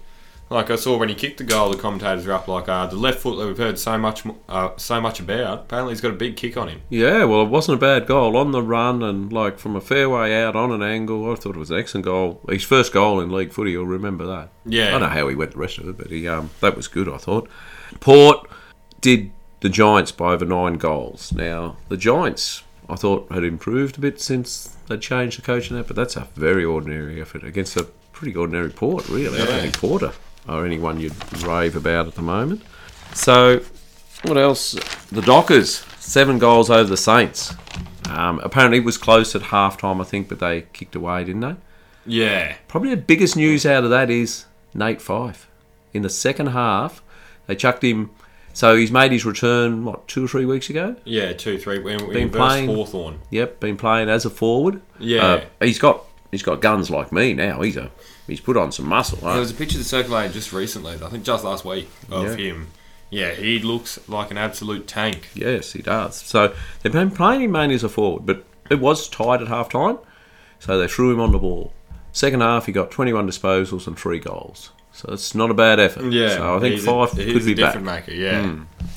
[0.50, 2.96] like I saw when he kicked the goal, the commentators were up like, uh, the
[2.96, 5.61] left foot that we've heard so much, uh, so much about.
[5.61, 6.81] Apparently, he's got a big kick on him.
[6.88, 10.35] Yeah, well, it wasn't a bad goal on the run and like from a fairway
[10.35, 11.31] out on an angle.
[11.31, 12.40] I thought it was an excellent goal.
[12.48, 14.48] His first goal in league footy, you'll remember that.
[14.64, 14.88] Yeah.
[14.88, 16.88] I don't know how he went the rest of it, but he um that was
[16.88, 17.09] good.
[17.09, 17.48] I thought.
[18.00, 18.48] Port
[19.00, 21.33] did the Giants by over nine goals.
[21.33, 25.79] Now the Giants, I thought had improved a bit since they changed the coach and
[25.79, 29.40] that, but that's a very ordinary effort against a pretty ordinary Port, really.
[29.40, 30.12] I don't think Porter
[30.49, 32.62] or anyone you'd rave about at the moment.
[33.14, 33.61] So
[34.23, 34.73] what else?
[35.11, 37.55] The Dockers, seven goals over the Saints.
[38.09, 41.42] Um, apparently it was close at half time, I think, but they kicked away, didn't
[41.42, 41.57] they?
[42.07, 42.57] Yeah.
[42.66, 45.47] Probably the biggest news out of that is Nate Fyfe.
[45.92, 47.03] In the second half,
[47.47, 48.11] they chucked him.
[48.59, 50.97] So he's made his return, what, two or three weeks ago?
[51.05, 51.79] Yeah, two, three.
[51.79, 53.21] We, we Been playing- Hawthorn.
[53.31, 54.83] Yep, been playing as a forward.
[54.99, 55.25] Yeah.
[55.25, 57.61] Uh, he's got he's got guns like me now.
[57.61, 57.88] He's a
[58.27, 59.18] he's put on some muscle.
[59.18, 62.47] There was a picture that circulated just recently, I think just last week, of Yeah.
[62.47, 62.66] him.
[63.11, 65.29] Yeah, he looks like an absolute tank.
[65.35, 66.16] Yes, he does.
[66.16, 69.68] So they've been playing him mainly as a forward, but it was tied at half
[69.68, 69.99] time.
[70.59, 71.73] So they threw him on the ball.
[72.11, 74.73] Second half, he got 21 disposals and three goals.
[74.99, 76.11] So it's not a bad effort.
[76.13, 76.31] Yeah.
[76.37, 77.57] So I think Fyfe a, could be a back.
[77.75, 78.57] different maker, yeah.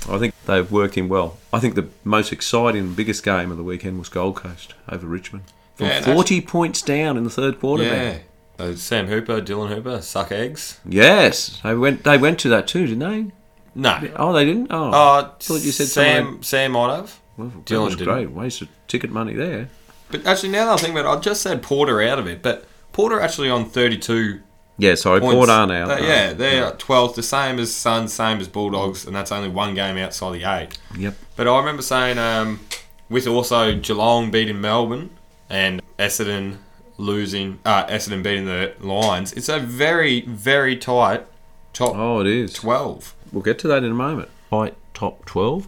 [0.10, 1.38] I think they've worked him well.
[1.54, 5.44] I think the most exciting, biggest game of the weekend was Gold Coast over Richmond.
[5.76, 7.84] From Yeah, and 40 points down in the third quarter.
[7.84, 8.18] Yeah.
[8.58, 10.80] Uh, Sam Hooper, Dylan Hooper, suck eggs.
[10.86, 12.04] Yes, they went.
[12.04, 13.32] They went to that too, didn't they?
[13.76, 14.00] No.
[14.16, 14.68] Oh, they didn't.
[14.72, 16.42] Oh, Uh, thought you said Sam.
[16.42, 17.20] Sam might have.
[17.38, 18.14] well, Dylan was didn't.
[18.14, 18.32] great.
[18.32, 19.70] Waste of ticket money there.
[20.10, 22.42] But actually, now that I think about it, I just said Porter out of it.
[22.42, 24.42] But Porter actually on 32
[24.82, 25.36] Yeah, sorry, points.
[25.36, 25.86] Port are now.
[25.86, 29.48] But yeah, they're at 12th, the same as Suns, same as Bulldogs, and that's only
[29.48, 30.80] one game outside the eight.
[30.98, 31.14] Yep.
[31.36, 32.62] But I remember saying, um,
[33.08, 35.12] with also Geelong beating Melbourne
[35.52, 36.58] and Essendon
[36.98, 41.28] losing, uh, Essendon beating the Lions, it's a very, very tight
[41.74, 42.52] top Oh, it is.
[42.54, 43.14] 12.
[43.32, 44.30] We'll get to that in a moment.
[44.50, 45.68] Fight top 12.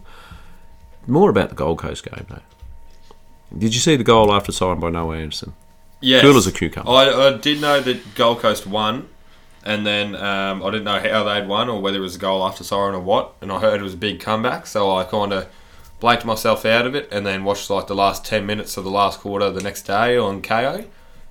[1.06, 2.42] More about the Gold Coast game, though.
[3.56, 5.54] Did you see the goal after signed by Noah Anderson?
[6.00, 6.22] Yes.
[6.22, 6.90] Cool as a cucumber.
[6.90, 9.08] I, I did know that Gold Coast won,
[9.64, 12.46] and then um, I didn't know how they'd won or whether it was a goal
[12.46, 13.34] after siren or what.
[13.40, 15.46] And I heard it was a big comeback, so I kind of
[16.00, 18.90] blanked myself out of it, and then watched like the last ten minutes of the
[18.90, 20.86] last quarter the next day on Kayo.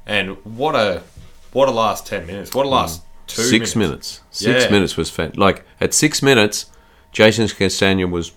[0.05, 1.03] And what a
[1.51, 2.53] what a last ten minutes!
[2.55, 3.49] What a last two Mm.
[3.49, 3.75] Six minutes.
[3.75, 4.21] minutes.
[4.31, 4.69] Six Yeah.
[4.71, 6.65] minutes was fan- like at six minutes,
[7.11, 8.31] Jason Castagna was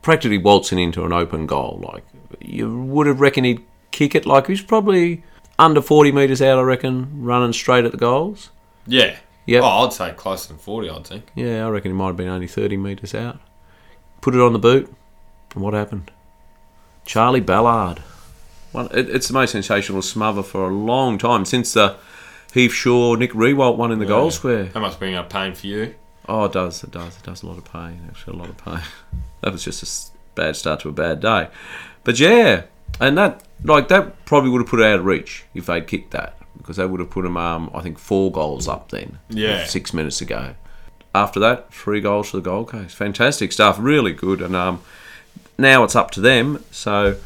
[0.00, 1.80] practically waltzing into an open goal.
[1.92, 2.04] Like
[2.40, 3.60] you would have reckoned he'd
[3.92, 4.24] kick it.
[4.26, 5.22] Like he's probably
[5.58, 6.58] under forty meters out.
[6.58, 8.50] I reckon running straight at the goals.
[8.86, 9.16] Yeah.
[9.46, 9.62] Yep.
[9.64, 10.88] Oh, I'd say closer than forty.
[10.88, 11.24] I'd think.
[11.34, 13.40] Yeah, I reckon he might have been only 30 metres out.
[14.20, 14.92] Put it on the boot,
[15.54, 16.10] and what happened?
[17.04, 17.98] Charlie Ballard.
[18.70, 21.96] One, it, it's the most sensational smother for a long time since the
[22.54, 24.64] Heath Shaw, Nick Riewoldt one in the goal square.
[24.64, 25.94] That must bring up pain for you.
[26.28, 28.58] Oh, it does, it does, it does a lot of pain, actually, a lot of
[28.58, 28.80] pain.
[29.40, 31.48] That was just a bad start to a bad day.
[32.04, 32.62] But yeah,
[33.00, 36.12] and that, like, that probably would have put it out of reach if they'd kicked
[36.12, 39.18] that, because they would have put him, um, I think, four goals up then.
[39.28, 39.64] Yeah.
[39.66, 40.54] Six minutes ago.
[41.14, 42.96] After that, three goals for the Gold Coast.
[42.96, 44.40] Fantastic stuff, really good.
[44.40, 44.80] And um,
[45.58, 46.64] now it's up to them.
[46.70, 47.16] So,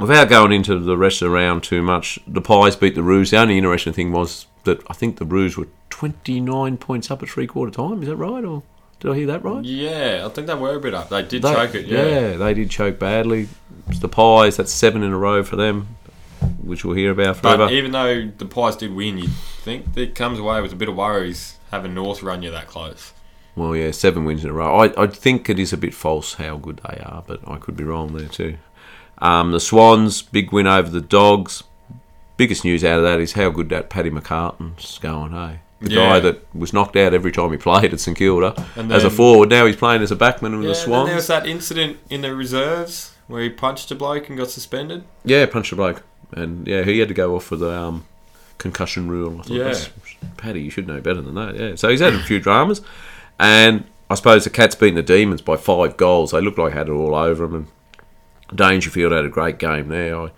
[0.00, 3.30] without going into the rest of the round too much, the Pies beat the Roos.
[3.30, 7.28] The only interesting thing was that I think the Roos were 29 points up at
[7.28, 8.02] three quarter time.
[8.02, 8.44] Is that right?
[8.44, 8.62] Or
[9.02, 9.64] did I hear that right?
[9.64, 11.08] Yeah, I think they were a bit up.
[11.08, 11.86] They did They- choke it.
[11.86, 12.36] Yeah.
[12.36, 13.48] they did choke badly.
[14.00, 15.88] The Pies, that's seven in a row for them,
[16.62, 17.66] which we'll hear about forever.
[17.66, 20.88] But even though the Pies did win, you think it comes away with a bit
[20.88, 23.12] of worries having North run you that close.
[23.56, 24.78] Well, yeah, seven wins in a row.
[24.78, 27.76] I, I think it is a bit false how good they are, but I could
[27.76, 28.56] be wrong there too.
[29.18, 31.64] Um, the Swans, big win over the Dogs.
[32.36, 35.60] Biggest news out of that is how good that Paddy McCartin's going, hey?
[35.82, 36.08] The Yeah.
[36.10, 39.10] guy that was knocked out every time he played at St Kilda And as a
[39.10, 39.48] forward.
[39.50, 41.98] Now he's playing as a backman with Yeah, the and then there was that incident
[42.08, 45.04] in the reserves where he punched a bloke and got suspended.
[45.24, 46.02] Yeah, punched a bloke.
[46.32, 48.04] And yeah, he had to go off for the um,
[48.58, 49.40] concussion rule.
[49.40, 49.64] I thought, Yeah.
[49.64, 49.90] that's,
[50.36, 51.56] Paddy, you should know better than that.
[51.58, 51.74] Yeah.
[51.74, 52.80] So he's had a few dramas.
[53.40, 56.30] And I suppose the Cats beating the Demons by five goals.
[56.30, 57.54] They looked like they had it all over them.
[58.48, 60.16] And Dangerfield had a great game there.
[60.20, 60.30] I,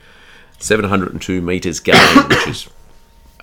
[0.58, 1.96] 702 metres game,
[2.28, 2.68] which is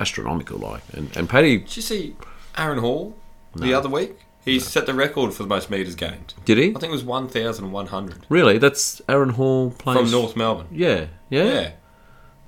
[0.01, 0.57] astronomical.
[0.57, 2.15] Like, and, and Paddy, Did you see
[2.57, 3.15] Aaron Hall
[3.55, 4.17] the other week?
[4.43, 6.33] He set the record for the most metres gained.
[6.45, 6.69] did he?
[6.69, 8.57] I think it was 1,100 Really?
[8.57, 10.67] That's Aaron Hall playing from North Melbourne.
[10.71, 11.43] Yeah, yeah.
[11.43, 11.71] Yeah.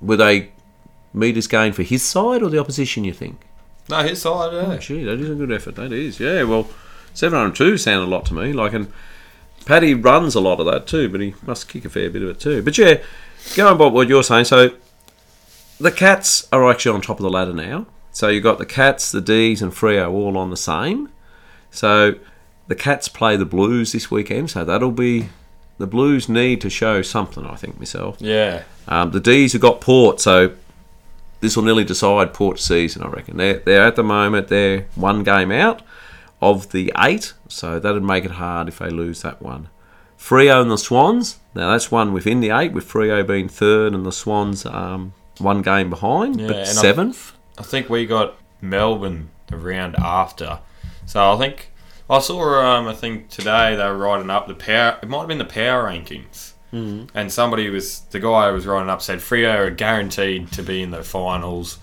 [0.00, 0.50] Were they
[1.12, 3.04] metres gained for his side or the opposition?
[3.04, 3.40] You think?
[3.88, 4.72] No, his side, yeah.
[4.72, 5.76] Oh, gee, that is a good effort.
[5.76, 6.42] That is, yeah.
[6.42, 6.66] Well,
[7.12, 8.52] 702 sounded a lot to me.
[8.52, 8.92] Like, and
[9.64, 12.28] Paddy runs a lot of that too, but he must kick a fair bit of
[12.30, 12.60] it too.
[12.62, 13.02] But yeah,
[13.54, 14.70] going by what you're saying, so
[15.84, 17.86] the Cats are actually on top of the ladder now.
[18.10, 21.10] So you've got the Cats, the D's, and Freo all on the same.
[21.70, 22.14] So
[22.68, 25.28] the Cats play the Blues this weekend, so that'll be.
[25.76, 28.16] The Blues need to show something, I think, myself.
[28.20, 28.62] Yeah.
[28.88, 30.54] Um, the D's have got Port, so
[31.40, 33.36] this will nearly decide Port season, I reckon.
[33.36, 35.82] They're, they're at the moment, they're one game out
[36.40, 39.68] of the eight, so that'd make it hard if they lose that one.
[40.16, 44.06] Freo and the Swans, now that's one within the eight, with Freo being third and
[44.06, 47.32] the Swans um, one game behind, Yeah, but and I- seventh.
[47.58, 50.58] I think we got Melbourne the round after.
[51.06, 51.70] So I think
[52.10, 52.60] I saw.
[52.60, 54.98] Um, I think today they were writing up the power.
[55.02, 56.52] It might have been the power rankings.
[56.72, 57.08] Mm.
[57.14, 60.82] And somebody was the guy who was writing up said Freo are guaranteed to be
[60.82, 61.78] in the finals.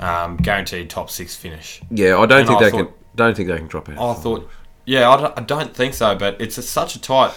[0.00, 1.82] um, guaranteed top six finish.
[1.90, 2.94] Yeah, I don't And think I they thought- can.
[3.16, 3.98] Don't think they can drop out.
[3.98, 4.48] I thought,
[4.86, 7.32] yeah, I don't, I don't think so, but it's a, such a tight,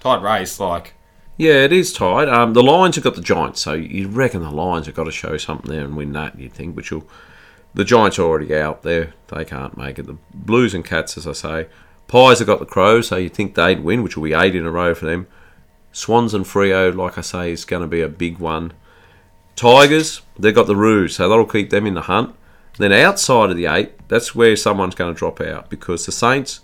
[0.00, 0.58] tight race.
[0.58, 0.94] Like,
[1.42, 2.28] Yeah, it is tight.
[2.28, 5.10] Um, the Lions have got the Giants, so you reckon the Lions have got to
[5.10, 6.38] show something there and win that.
[6.38, 7.04] You'd think, but you'll,
[7.74, 10.06] the Giants are already out there; they can't make it.
[10.06, 11.66] The Blues and Cats, as I say,
[12.06, 14.64] Pies have got the Crows, so you'd think they'd win, which will be eight in
[14.64, 15.26] a row for them.
[15.90, 18.72] Swans and Freo, like I say, is going to be a big one.
[19.56, 22.36] Tigers, they've got the Roos, so that'll keep them in the hunt.
[22.78, 26.60] Then outside of the eight, that's where someone's going to drop out because the Saints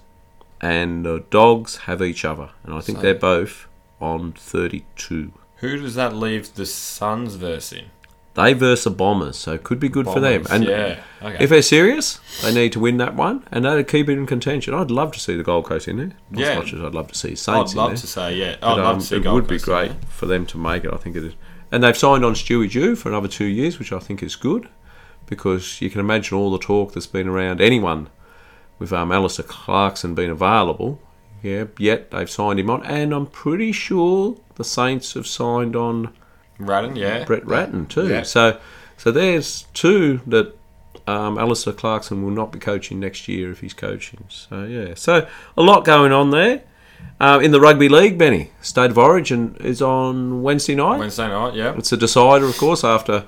[0.60, 3.67] and the Dogs have each other, and I think So- they're both
[4.00, 5.32] on 32.
[5.56, 7.86] who does that leave the Suns verse in?
[8.34, 10.42] They verse the Bombers, so it could be good for them.
[10.44, 11.42] Bombers, And yeah, okay.
[11.42, 14.74] if they're serious, they need to win that one, and that'd keep it in contention.
[14.74, 16.50] I'd love to see the Gold Coast in there, not Yeah.
[16.50, 17.96] as much as I'd love to see Saints I'd in love there.
[17.96, 19.74] to say, yeah, I'd But, love um, to see it Gold would be Coast in
[19.74, 19.98] great there.
[20.10, 20.94] for them to make it.
[20.94, 21.32] I think it is,
[21.72, 24.68] and they've signed on Stewie Dew for another two years, which I think is good
[25.26, 28.08] because you can imagine all the talk that's been around anyone
[28.78, 31.00] with um, Alastair Clarkson being available.
[31.42, 36.12] Yeah, yet they've signed him on, and I'm pretty sure the Saints have signed on
[36.58, 37.24] Ratten, yeah.
[37.24, 38.08] Brett Ratten too.
[38.08, 38.22] Yeah.
[38.22, 38.60] So,
[38.96, 40.56] so there's two that
[41.06, 44.24] um, Alastair Clarkson will not be coaching next year if he's coaching.
[44.28, 46.62] So yeah, so a lot going on there.
[47.20, 50.98] Uh, in the rugby league, Benny, State of Origin is on Wednesday night.
[50.98, 51.74] Wednesday night, yeah.
[51.76, 53.26] It's a decider, of course, after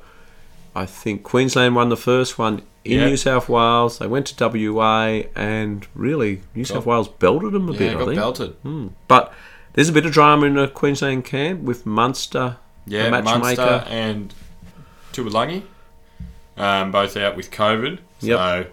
[0.81, 3.07] I think Queensland won the first one in Yeah.
[3.09, 3.99] New South Wales.
[3.99, 7.99] They went to WA, and really, New South Wales belted them a Yeah, bit, I
[7.99, 8.16] got think.
[8.16, 8.51] belted.
[8.62, 8.87] Hmm.
[9.09, 9.33] But
[9.75, 13.38] there's a bit of drama in the Queensland camp with Munster, Yeah, the matchmaker.
[13.62, 14.35] Munster and
[15.12, 15.62] Taulagi,
[16.57, 17.99] um, both out with COVID.
[18.21, 18.38] Yep.
[18.38, 18.66] So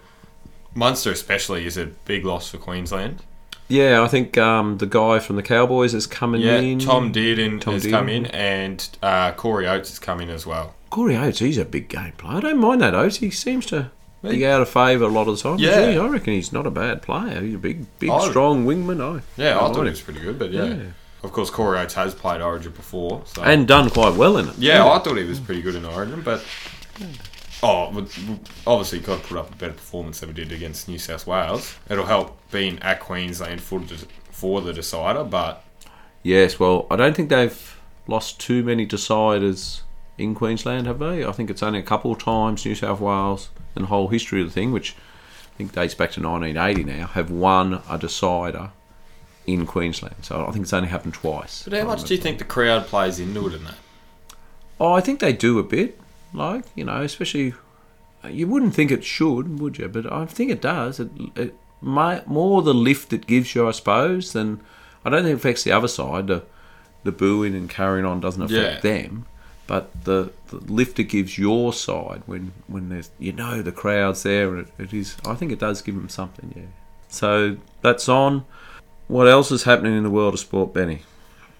[0.76, 3.24] Munster especially is a big loss for Queensland.
[3.70, 6.48] Yeah, I think um, the guy from the Cowboys is coming in.
[6.48, 6.80] Yeah, in.
[6.80, 7.91] Tom Dearden Tom has Dearden.
[7.91, 10.74] come in, and uh, Corey Oates has come in as well.
[10.89, 12.38] Corey Oates, he's a big game player.
[12.38, 13.17] I don't mind that Oates.
[13.17, 15.60] He seems to be out of favour a lot of the time.
[15.60, 15.91] Yeah.
[15.91, 17.41] Gee, I reckon he's not a bad player.
[17.41, 19.02] He's a big, big, I- strong wingman.
[19.02, 20.65] I Yeah, I like thought he was pretty good, but yeah.
[20.65, 20.84] Yeah.
[21.23, 23.23] Of course, Corey Oates has played Origin before.
[23.26, 23.41] So.
[23.43, 24.58] and done quite well in it.
[24.58, 26.43] Yeah, I thought he was pretty good in Origin, but
[27.63, 28.08] oh,
[28.65, 31.76] obviously got to put up a better performance than we did against New South Wales.
[31.89, 35.63] It'll help being at Queensland for the, for the decider, but
[36.23, 39.82] Yes, well, I don't think they've lost too many deciders
[40.17, 41.25] in Queensland, have they?
[41.25, 44.41] I think it's only a couple of times New South Wales and the whole history
[44.41, 44.95] of the thing, which
[45.53, 48.71] I think dates back to 1980 now, have won a decider
[49.45, 50.15] in Queensland.
[50.23, 51.63] So I think it's only happened twice.
[51.63, 53.75] but how much do you think the crowd plays into it in that?
[54.80, 55.99] Oh, I think they do a bit.
[56.34, 57.53] Like you know, especially
[58.30, 59.88] you wouldn't think it should, would you?
[59.88, 60.99] But I think it does.
[60.99, 64.60] It, it may, more the lift it gives you, I suppose, than
[65.06, 66.27] I don't think it affects the other side.
[66.27, 66.43] The
[67.06, 68.91] the booing and carrying on doesn't affect Yeah.
[68.91, 69.25] them,
[69.67, 74.23] but the, the lift it gives your side when when there's you know the crowd's
[74.23, 75.17] there and it, it is.
[75.25, 76.53] I think it does give them something.
[76.56, 76.63] Yeah.
[77.10, 78.45] So that's on.
[79.08, 81.01] What else is happening in the world of sport, Benny?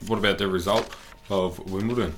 [0.06, 0.94] What about the result
[1.30, 2.16] of Wimbledon?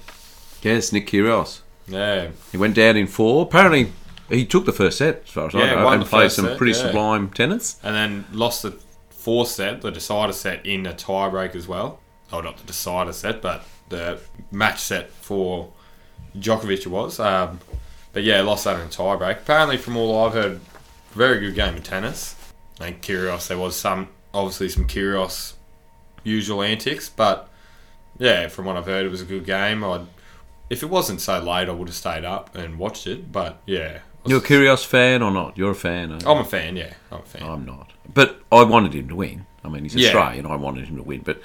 [0.62, 1.62] Yes, Nick Kyrgios.
[1.88, 3.43] Yeah, He went down in four.
[3.43, 3.91] Apparently,
[4.30, 6.78] he took the first set, as far as I know, and played some set, pretty
[6.78, 6.86] yeah.
[6.86, 7.80] sublime tennis.
[7.84, 8.71] and then lost the
[9.10, 11.99] fourth set, the decider set in a tiebreak as well.
[12.32, 14.19] Oh, not the decider set, but the
[14.52, 15.71] match set for
[16.38, 17.20] Djokovic it was.
[17.20, 17.60] Um,
[18.13, 19.38] but yeah, lost that in a tiebreak.
[19.39, 20.60] Apparently, from all I've heard,
[21.12, 22.36] very good game of tennis.
[22.82, 25.54] And Kyrgios, there was some obviously some Kyrgios
[26.24, 27.50] usual antics, but
[28.18, 29.84] yeah, from what I've heard, it was a good game.
[29.84, 30.06] I'd,
[30.70, 33.32] if it wasn't so late, I would have stayed up and watched it.
[33.32, 35.58] But yeah, You're a Kyrgios fan or not?
[35.58, 36.12] You're a fan.
[36.12, 36.30] aren't you?
[36.30, 36.76] I'm a fan.
[36.76, 37.44] Yeah, I'm a fan.
[37.44, 37.92] I'm not.
[38.13, 39.46] But I wanted him to win.
[39.63, 40.08] I mean, he's Yeah.
[40.08, 40.46] Australian.
[40.46, 41.22] I wanted him to win.
[41.22, 41.42] But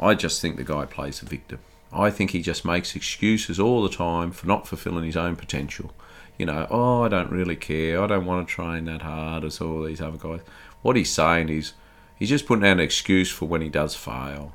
[0.00, 1.58] I just think the guy plays a victim.
[1.92, 5.92] I think he just makes excuses all the time for not fulfilling his own potential.
[6.38, 8.02] You know, oh, I don't really care.
[8.02, 10.40] I don't want to train that hard as all these other guys.
[10.82, 11.72] What he's saying is
[12.16, 14.52] he's just putting out an excuse for when he does fail.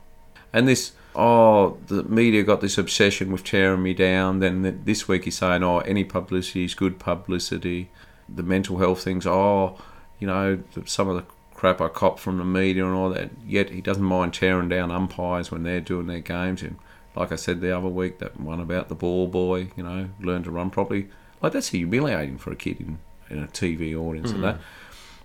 [0.53, 4.39] And this, oh, the media got this obsession with tearing me down.
[4.39, 7.89] Then this week he's saying, oh, any publicity is good publicity.
[8.29, 9.77] The mental health things, oh,
[10.19, 13.31] you know, some of the crap I cop from the media and all that.
[13.45, 16.61] Yet he doesn't mind tearing down umpires when they're doing their games.
[16.61, 16.77] And
[17.15, 20.43] like I said the other week, that one about the ball boy, you know, learn
[20.43, 21.09] to run properly.
[21.41, 22.99] Like that's humiliating for a kid in,
[23.29, 24.57] in a TV audience and mm-hmm.
[24.57, 24.61] that.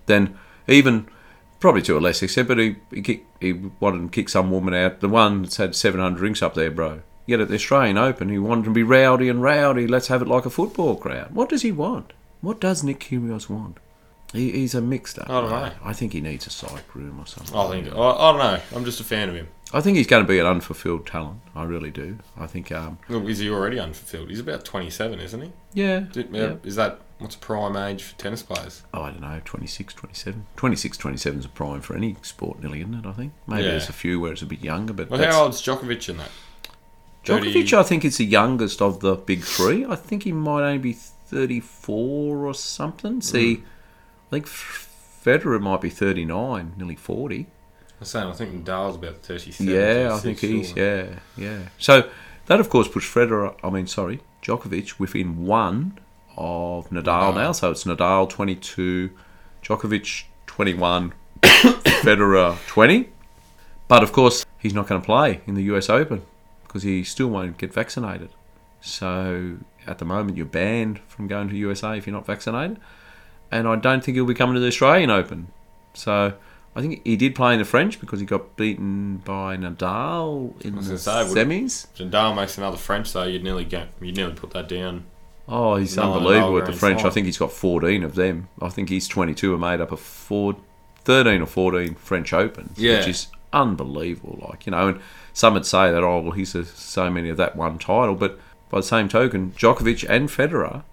[0.05, 1.07] Then even
[1.59, 4.73] probably to a less extent, but he he, kicked, he wanted to kick some woman
[4.73, 4.99] out.
[4.99, 7.01] The one that's had 700 drinks up there, bro.
[7.25, 9.85] Yet at the Australian Open, he wanted to be rowdy and rowdy.
[9.85, 11.31] Let's have it like a football crowd.
[11.31, 12.13] What does he want?
[12.41, 13.77] What does Nick Kyrgios want?
[14.33, 15.29] He, he's a mixed up.
[15.29, 15.71] I don't know.
[15.83, 17.55] I think he needs a psych room or something.
[17.55, 18.59] I think I, I don't know.
[18.75, 19.47] I'm just a fan of him.
[19.71, 21.41] I think he's going to be an unfulfilled talent.
[21.55, 22.17] I really do.
[22.35, 24.29] I think, um, Well, is he already unfulfilled?
[24.29, 25.51] He's about 27, isn't he?
[25.73, 26.55] yeah, Did- yeah.
[26.63, 28.81] Is that what's a prime age for tennis players?
[28.93, 30.47] Oh, I don't know, 26, 27.
[30.55, 33.05] 26, 27 is a prime for any sport, nearly, isn't it?
[33.05, 33.33] I think.
[33.45, 33.71] Maybe Yeah.
[33.71, 36.31] there's a few where it's a bit younger, but Well, how old's Djokovic in that?
[37.23, 39.85] Djokovic, I think, is the youngest of the big three.
[39.85, 43.21] I think he might only be 34 or something.
[43.21, 43.61] See, Mm.
[43.61, 47.47] I think Federer might be 39, nearly 40.
[47.99, 49.73] I'm saying I think Nadal's about 37.
[49.73, 50.81] Yeah, I think he's, surely.
[50.81, 51.59] yeah, yeah.
[51.77, 52.09] So
[52.45, 55.99] that, of course, puts Federer, I mean, sorry, Djokovic within one
[56.37, 57.35] of Nadal Nadal.
[57.35, 57.51] now.
[57.51, 59.09] So it's Nadal 22,
[59.63, 63.09] Djokovic 21, Federer 20.
[63.89, 66.21] But, of course, he's not going to play in the US Open
[66.63, 68.29] because he still won't get vaccinated.
[68.81, 72.77] So at the moment, you're banned from going to USA if you're not vaccinated.
[73.51, 75.47] And I don't think he'll be coming to the Australian Open.
[75.93, 76.33] So
[76.75, 80.75] I think he did play in the French because he got beaten by Nadal in
[80.75, 81.87] the say, semis.
[81.97, 85.05] Nadal makes another French, though, you'd nearly get, you'd nearly put that down.
[85.47, 87.03] Oh, he's No, unbelievable with the French.
[87.03, 88.49] I think he's got 14 of them.
[88.61, 90.55] I think he's 22 are made up of four,
[91.05, 92.99] 13 or 14 French Opens, Yeah.
[92.99, 94.37] which is unbelievable.
[94.47, 95.01] Like, you know, and
[95.33, 98.13] some would say that, oh, well, he's a, so many of that one title.
[98.13, 100.83] But by the same token, Djokovic and Federer,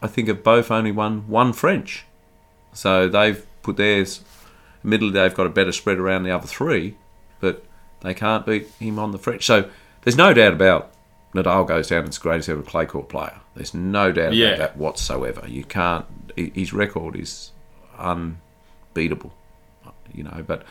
[0.00, 2.04] I think, have both only won one French.
[2.72, 4.20] So they've put theirs,
[4.80, 6.96] admittedly, they've got a better spread around the other three,
[7.40, 7.64] but
[8.00, 9.44] they can't beat him on the French.
[9.44, 9.68] So
[10.02, 10.92] there's no doubt about
[11.34, 13.40] Nadal goes down as the greatest ever clay court player.
[13.54, 14.48] There's no doubt Yeah.
[14.48, 15.42] about that whatsoever.
[15.46, 16.06] You can't.
[16.36, 17.50] His record is
[17.98, 19.32] unbeatable,
[20.14, 20.44] you know.
[20.46, 20.64] But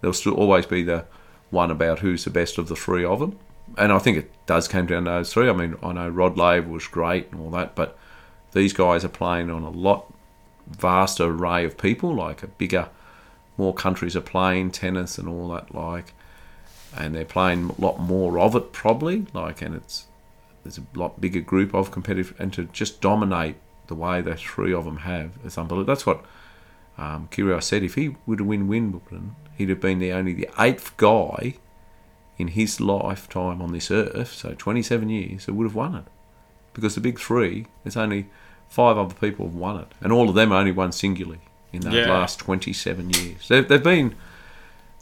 [0.00, 1.04] there'll still always be the
[1.50, 3.38] one about who's the best of the three of them.
[3.76, 5.48] And I think it does come down to those three.
[5.48, 7.98] I mean, I know Rod Laver was great and all that, but
[8.52, 10.12] these guys are playing on a lot
[10.66, 12.88] vaster array of people, like a bigger,
[13.58, 16.14] more countries are playing tennis and all that, like,
[16.96, 20.06] and they're playing a lot more of it probably, like, and it's
[20.62, 23.56] there's a lot bigger group of competitive, and to just dominate
[23.88, 25.92] the way the three of them have, is unbelievable.
[25.92, 26.24] That's what
[26.96, 27.28] um,
[27.60, 27.82] said.
[27.82, 31.54] If he would have win Wimbledon, he'd have been the only the eighth guy
[32.36, 36.04] in his lifetime on this earth, so 27 years, that would have won it.
[36.72, 38.28] Because the big three, there's only
[38.68, 41.40] five other people have won it, and all of them only won singularly
[41.72, 42.08] in those Yeah.
[42.12, 43.48] last 27 years.
[43.48, 44.14] They've, they've been.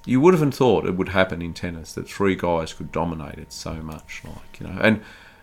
[0.04, 3.52] You would have thought it would happen in tennis that three guys could dominate it
[3.52, 4.78] so much, like you know.
[4.80, 5.00] And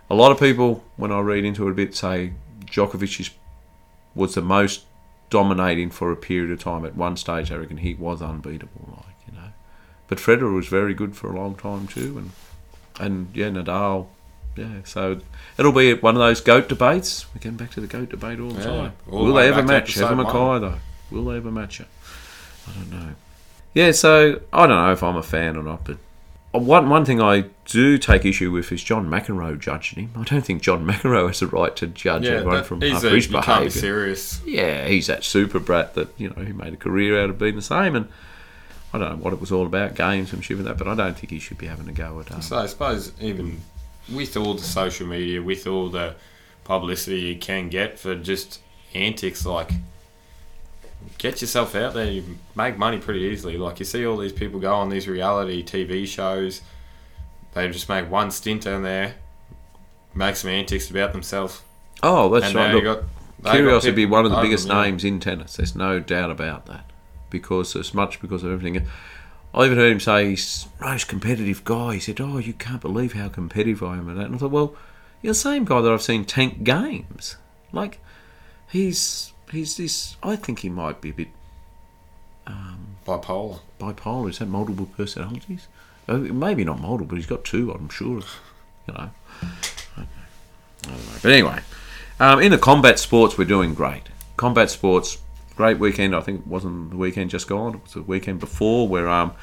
[0.10, 2.34] a lot of people, when I read into it a bit, say
[2.66, 3.30] Djokovic is,
[4.16, 4.86] was the most
[5.30, 6.86] dominating for a period of time.
[6.86, 9.50] At one stage, I reckon he was unbeatable, like you know.
[10.08, 12.32] But Federer was very good for a long time too, and
[13.06, 14.08] and yeah, Nadal,
[14.56, 14.82] yeah.
[14.86, 15.20] So
[15.58, 17.26] it'll be one of those goat debates.
[17.34, 18.94] We're getting back to the goat debate all the Yeah, time.
[19.12, 20.76] all Will they ever match Heather McKay though?
[21.12, 21.88] Will they ever match her?
[22.68, 23.14] I don't know.
[23.74, 25.98] Yeah, so I don't know if I'm a fan or not, but
[26.52, 30.12] one one thing I do take issue with is John McEnroe judging him.
[30.16, 32.94] I don't think John McEnroe has a right to judge Yeah, everyone that, from he's
[32.94, 34.42] after a, his you can't be serious.
[34.46, 37.56] Yeah, he's that super brat that you know he made a career out of being
[37.56, 38.08] the same, and
[38.94, 40.94] I don't know what it was all about, games and shit and that, but I
[40.94, 42.32] don't think he should be having a go at.
[42.32, 43.62] Um, So I suppose even
[44.14, 46.16] with all the social media, with all the
[46.64, 48.60] publicity you can get for just
[48.94, 49.72] antics, like
[51.18, 52.10] get yourself out there.
[52.10, 53.58] You make money pretty easily.
[53.58, 56.62] Like you see all these people go on these reality TV shows.
[57.54, 59.16] They just make one stint down there,
[60.16, 61.62] make some antics about themselves,
[62.02, 62.74] oh, that's and right.
[62.74, 63.04] Look, got.
[63.54, 64.84] Kyrgios would be one of the biggest them, yeah.
[64.84, 65.58] names in tennis.
[65.58, 66.90] There's no doubt about that.
[67.30, 68.88] Because as much because of everything.
[69.56, 71.96] I even heard him say he's most competitive guy.
[71.96, 74.26] He said, "Oh, you can't believe how competitive I am," and that.
[74.26, 74.76] And I thought, well,
[75.22, 77.38] you're the same guy that I've seen tank games.
[77.72, 78.00] Like,
[78.68, 80.18] he's he's this.
[80.22, 81.30] I think he might be a bit
[83.06, 83.60] bipolar.
[83.80, 84.30] bipolar.
[84.30, 85.68] Is that multiple personalities?
[86.08, 87.72] Uh, maybe not multiple, but he's got two.
[87.72, 88.22] I'm sure.
[88.88, 89.10] You know.
[89.42, 89.48] I
[89.96, 90.06] don't know.
[90.84, 91.20] I don't know.
[91.22, 91.60] But anyway,
[92.20, 94.04] um, in the combat sports, we're doing great.
[94.36, 95.20] Combat sports,
[95.56, 96.16] great weekend.
[96.16, 97.76] I think it wasn't the weekend just gone.
[97.76, 99.34] It was the weekend before where um,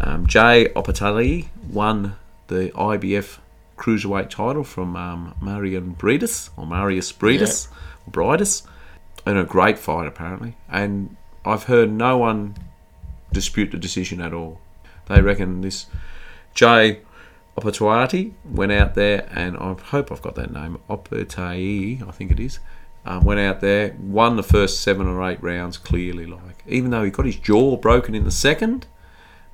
[0.00, 3.38] um, Jay Opatali won the IBF
[3.76, 7.68] cruiserweight title from um, Marion Briedis or Marius Briedis
[8.06, 8.62] or Bridis.
[9.26, 10.56] And a great fight apparently.
[10.68, 12.56] And I've heard no one
[13.32, 14.60] dispute the decision at all.
[15.06, 15.86] They reckon this
[16.54, 17.00] Jay
[17.56, 22.40] Opatuati went out there, and I hope I've got that name, Opatai, I think it
[22.40, 22.58] is,
[23.04, 26.26] um, went out there, won the first seven or eight rounds clearly.
[26.26, 28.86] Like even though he got his jaw broken in the second,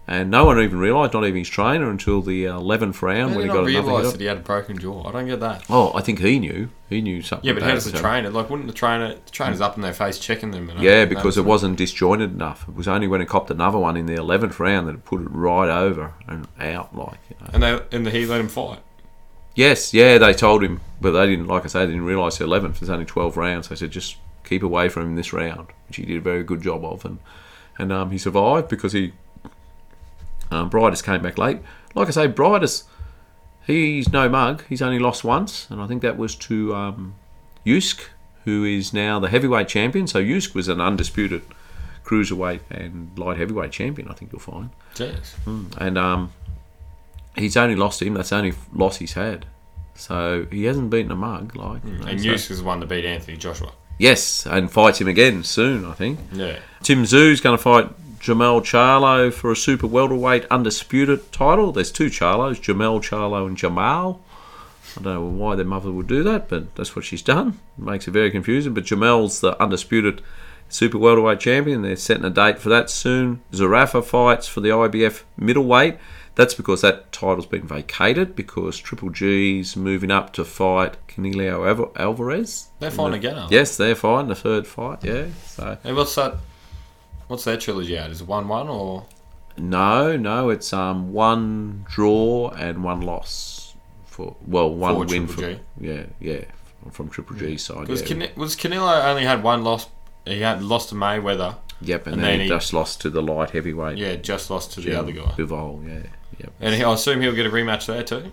[0.09, 3.37] And no one even realised, not even his trainer, until the eleventh round How when
[3.37, 5.07] he he got another hit realise that he had a broken jaw?
[5.07, 5.65] I don't get that.
[5.71, 6.69] Oh, I think he knew.
[6.89, 7.47] He knew something.
[7.47, 8.51] Yeah, but how does the trainer like?
[8.51, 9.15] Wouldn't the trainer?
[9.15, 10.69] The trainer's up in their face checking them.
[10.69, 12.69] And Yeah, because it wasn't disjointed enough.
[12.69, 15.21] It was only when it copped another one in the eleventh round that it put
[15.21, 16.97] it right over and out.
[16.97, 17.51] Like, you know.
[17.53, 18.81] And they and he let him fight.
[19.55, 21.47] yes, yeah, they told him, but they didn't.
[21.47, 22.81] Like I say, they didn't realise the eleventh.
[22.81, 23.69] There's only twelve rounds.
[23.69, 26.63] They said just keep away from him this round, which he did a very good
[26.63, 27.19] job of, and
[27.79, 29.13] and um, he survived because he.
[30.51, 31.59] Um, came back late.
[31.95, 32.85] Like I say, Bridus,
[33.67, 34.65] he's no mug.
[34.69, 37.15] He's only lost once, and I think that was to um,
[37.67, 38.01] Usyk,
[38.45, 40.07] who is now the heavyweight champion.
[40.07, 41.43] So Usyk was an undisputed
[42.05, 44.09] cruiserweight and light heavyweight champion.
[44.09, 45.35] I think you'll find, Jeez.
[45.79, 46.33] and um,
[47.37, 48.15] he's only lost him.
[48.15, 49.47] That's the only loss he's had.
[49.95, 51.55] So he hasn't beaten a mug.
[51.55, 53.73] Like, you know, And so- Usyk is the one to beat Anthony Joshua.
[53.99, 55.85] yes, and fights him again soon.
[55.85, 56.19] I think.
[56.33, 56.59] Yeah.
[56.83, 57.89] Tim Tszyu's going to fight
[58.21, 61.73] Jermell Charlo for a super welterweight undisputed title.
[61.73, 64.19] There's two Charlos, Jermell Charlo and Jermall.
[64.99, 67.59] I don't know why their mother would do that, but that's what she's done.
[67.79, 68.75] It makes it very confusing.
[68.75, 70.21] But Jermell's the undisputed
[70.69, 71.83] super welterweight champion.
[71.83, 73.41] They're setting a date for that soon.
[73.53, 75.97] Zerafa fights for the IBF middleweight.
[76.35, 82.69] That's because that title's been vacated because Triple G's moving up to fight Canelo Alvarez.
[82.79, 83.37] They're fighting again.
[83.37, 83.57] aren't they?
[83.57, 85.05] Yes, they're fighting the third fight.
[85.05, 86.37] Yeah, so And what's that?
[87.31, 88.11] What's their trilogy out?
[88.11, 89.07] Is it one one or?
[89.57, 95.55] No, no, it's um one draw and one loss for well one For win Triple
[95.55, 96.45] for yeah yeah
[96.91, 97.87] from Triple G's side.
[97.87, 98.09] Was, Yeah.
[98.09, 99.87] Cane- was Canelo only had one loss?
[100.27, 101.55] He had lost to Mayweather.
[101.81, 103.97] yep, and, and then, then he just lost to the light heavyweight.
[103.97, 105.31] Yeah, just lost to the other guy.
[105.37, 105.87] Bivol.
[105.87, 106.11] Yeah,
[106.41, 106.53] yep.
[106.59, 108.33] And he, I assume he'll get a rematch there too.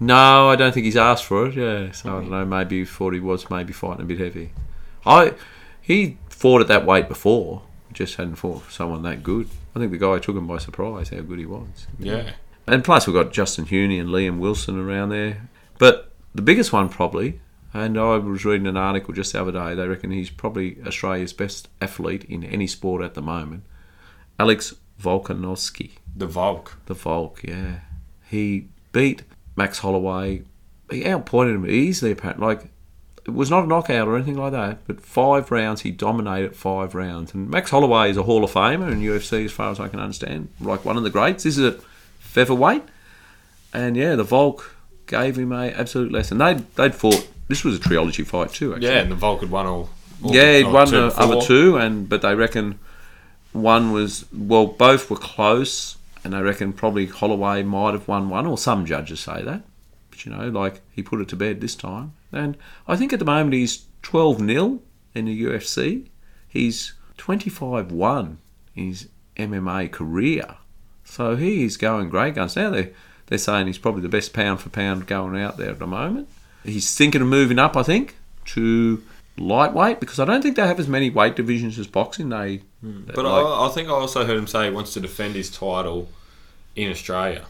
[0.00, 1.54] No, I don't think he's asked for it.
[1.54, 2.44] Yeah, so I don't know.
[2.44, 4.50] Maybe he thought he was maybe fighting a bit heavy.
[5.06, 5.32] I
[5.80, 7.62] he fought at that weight before.
[7.92, 9.48] Just hadn't fought someone that good.
[9.74, 11.86] I think the guy took him by surprise how good he was.
[11.98, 12.32] Yeah.
[12.66, 15.48] And plus, we've got Justin Huni and Liam Wilson around there.
[15.78, 17.40] But the biggest one, probably,
[17.72, 21.32] and I was reading an article just the other day, they reckon he's probably Australia's
[21.32, 23.64] best athlete in any sport at the moment.
[24.38, 26.76] Alex Volkanovski, The Volk.
[26.86, 27.80] the Volk, yeah.
[28.28, 29.22] He beat
[29.56, 30.42] Max Holloway.
[30.90, 32.46] He outpointed him easily, apparently.
[32.46, 32.70] Like,
[33.28, 36.94] it was not a knockout or anything like that, but five rounds, he dominated five
[36.94, 37.34] rounds.
[37.34, 40.00] And Max Holloway is a Hall of Famer in UFC, as far as I can
[40.00, 40.48] understand.
[40.60, 41.44] Like one of the greats.
[41.44, 41.80] This is at
[42.18, 42.82] featherweight.
[43.72, 44.74] And yeah, the Volk
[45.06, 46.38] gave him a absolute lesson.
[46.38, 48.88] They'd, they'd fought, this was a trilogy fight too, actually.
[48.88, 49.90] Yeah, and the Volk had won all.
[50.22, 52.78] all Yeah, he'd won the other two, and but they reckon
[53.52, 58.46] one was well, both were close, and they reckon probably Holloway might have won one,
[58.46, 59.62] or some judges say that.
[60.18, 62.56] But you know, like he put it to bed this time, and
[62.86, 64.80] I think at the moment he's twelve 0
[65.14, 66.08] in the UFC.
[66.48, 68.38] He's twenty five one
[68.74, 70.56] in his MMA career,
[71.04, 72.56] so he is going great guns.
[72.56, 72.92] Now they
[73.26, 76.28] they're saying he's probably the best pound for pound going out there at the moment.
[76.64, 78.16] He's thinking of moving up, I think,
[78.46, 79.02] to
[79.36, 82.30] lightweight because I don't think they have as many weight divisions as boxing.
[82.30, 83.02] They, hmm.
[83.14, 85.48] But like- I, I think I also heard him say he wants to defend his
[85.50, 86.08] title
[86.74, 87.44] in Australia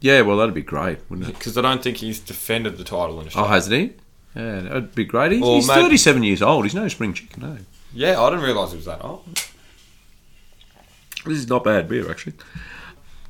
[0.00, 1.34] yeah, well, that'd be great, wouldn't it?
[1.38, 3.92] because I don't think he's defended the title in Oh, hasn't he?
[4.34, 5.32] Yeah, that'd be great.
[5.32, 6.64] He's, Or he's maybe- 37 years old.
[6.64, 7.58] He's no spring chicken, no.
[7.92, 9.24] yeah, I didn't realise he was that old.
[11.26, 12.34] This is not bad beer, actually.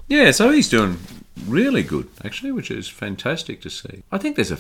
[0.08, 0.98] Yeah, so he's doing
[1.46, 4.02] really good, actually, which is fantastic to see.
[4.12, 4.58] I think there's a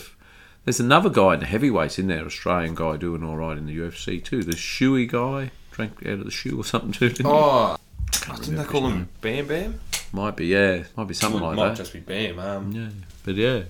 [0.64, 3.76] there's another guy in the heavyweights in there, Australian guy doing all right in the
[3.78, 4.42] UFC too.
[4.42, 7.08] The shoey guy drank out of the shoe or something too.
[7.08, 7.32] Didn't he?
[7.32, 7.76] Oh,
[8.12, 9.08] Can't didn't they call him.
[9.20, 9.80] Bam Bam?
[10.12, 11.76] Might be, yeah, might be something like might that.
[11.76, 12.38] just be Bam.
[12.38, 12.88] Um, Yeah,
[13.24, 13.62] but yeah,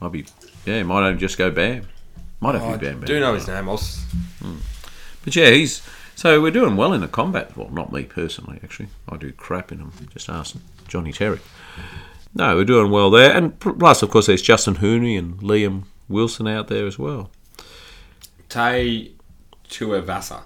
[0.00, 0.26] might be.
[0.66, 1.86] Yeah, might only just go Bam.
[2.40, 3.06] Might have oh, I be Bam Bam.
[3.06, 3.68] do know his name.
[3.68, 4.04] I was,
[5.24, 5.82] But yeah, he's
[6.16, 7.56] so we're doing well in the combat.
[7.56, 8.88] Well, not me personally, actually.
[9.08, 9.92] I do crap in them.
[10.12, 10.56] Just ask
[10.88, 11.40] Johnny Terry.
[12.34, 16.48] No, we're doing well there, and plus, of course, there's Justin Huni and Liam Wilson
[16.48, 17.30] out there as well.
[18.48, 19.08] Tai
[19.68, 20.42] Tuivasa.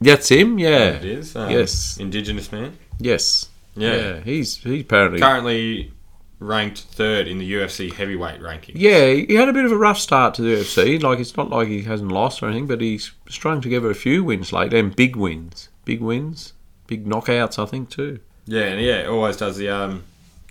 [0.00, 0.58] That's him.
[0.58, 0.90] Yeah.
[0.94, 1.36] It is.
[1.36, 1.96] um, Yes.
[1.98, 2.76] Indigenous man.
[3.04, 3.48] Yes.
[3.76, 4.20] Yeah.
[4.20, 5.20] He's he apparently.
[5.20, 5.92] Currently
[6.38, 8.74] ranked third in the UFC heavyweight ranking.
[8.76, 11.00] Yeah, he had a bit of a rough start to the UFC.
[11.02, 14.24] Like it's not like he hasn't lost or anything, but he's strung together a few
[14.24, 16.52] wins lately, and big wins, big wins,
[16.86, 18.20] big knockouts, I think too.
[18.46, 20.02] Yeah, and yeah, always does the um,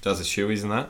[0.02, 0.89] does the shoeies and that.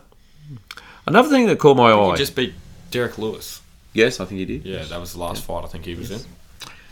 [1.07, 2.11] Another thing that caught my eye.
[2.11, 2.53] He just beat
[2.91, 3.61] Derrick Lewis.
[3.93, 4.65] yes, I think he did.
[4.65, 6.21] Yeah, that was the last fight I think he was in.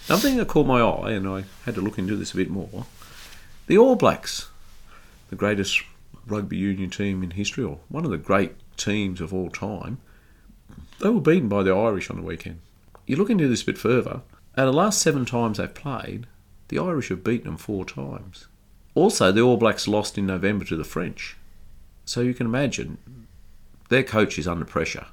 [0.08, 2.50] Another thing that caught my eye, and I had to look into this a bit
[2.50, 2.86] more,
[3.68, 4.50] the All Blacks,
[5.30, 5.82] the greatest
[6.28, 10.00] rugby union team in history, or one of the great teams of all time,
[11.00, 12.60] they were beaten by the Irish on the weekend.
[13.06, 14.22] You look into this a bit further,
[14.56, 16.28] of the last seven times they've played,
[16.68, 18.48] the Irish have beaten them four times.
[18.96, 21.38] Also, the All Blacks lost in November to the French.
[22.06, 22.98] So you can imagine
[23.90, 25.06] their coach is under pressure,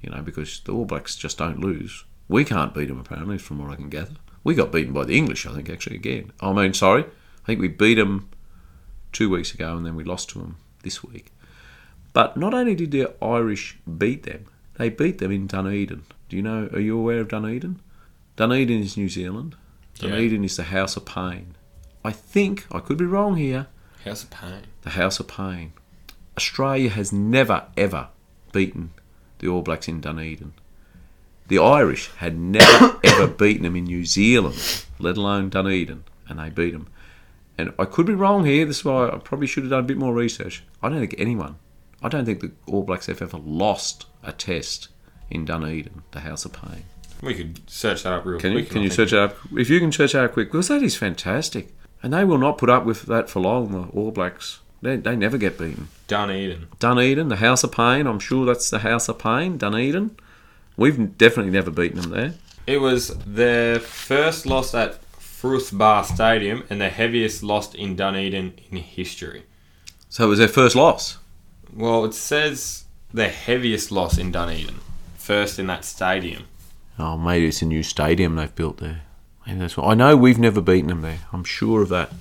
[0.00, 2.04] you know, because the All Blacks just don't lose.
[2.28, 4.14] We can't beat them, apparently, from what I can gather.
[4.44, 6.32] We got beaten by the English, I think, actually, again.
[6.40, 7.04] I mean, sorry.
[7.04, 8.30] I think we beat them
[9.12, 11.26] two weeks ago and then we lost to them this week.
[12.12, 16.04] But not only did the Irish beat them, they beat them in Dunedin.
[16.28, 17.80] Do you know, are you aware of Dunedin?
[18.36, 19.54] Dunedin is New Zealand.
[20.00, 20.08] Yeah.
[20.10, 21.54] Dunedin is the House of Pain.
[22.04, 23.68] I think, I could be wrong here,
[24.04, 24.62] How's the pain?
[24.82, 25.72] the House of Pain.
[26.36, 28.08] Australia has never, ever
[28.52, 28.90] beaten
[29.38, 30.54] the All Blacks in Dunedin.
[31.48, 36.50] The Irish had never, ever beaten them in New Zealand, let alone Dunedin, and they
[36.50, 36.88] beat them.
[37.62, 39.86] And I could be wrong here, this is why I probably should have done a
[39.86, 40.64] bit more research.
[40.82, 41.56] I don't think anyone,
[42.02, 44.88] I don't think the All Blacks have ever lost a test
[45.30, 46.84] in Dunedin, the House of Pain.
[47.22, 48.64] We could search that up real Can quick.
[48.64, 49.36] you, can you search it up?
[49.56, 51.72] If you can search it up quick, because that is fantastic.
[52.02, 54.58] And they will not put up with that for long, the All Blacks.
[54.82, 55.86] They, they never get beaten.
[56.08, 56.66] Dunedin.
[56.80, 58.08] Dunedin, the House of Pain.
[58.08, 60.16] I'm sure that's the House of Pain, Dunedin.
[60.76, 62.34] We've definitely never beaten them there.
[62.66, 64.98] It was their first loss at
[65.42, 69.42] Forsyth Barr Stadium and the heaviest loss in Dunedin in history.
[70.08, 71.18] So it was their first loss.
[71.74, 74.78] Well, it says the heaviest loss in Dunedin.
[75.16, 76.44] First in that stadium.
[76.96, 79.02] Oh, maybe it's a new stadium they've built there.
[79.44, 81.18] Maybe that's what, I know we've never beaten them there.
[81.32, 82.12] I'm sure of that.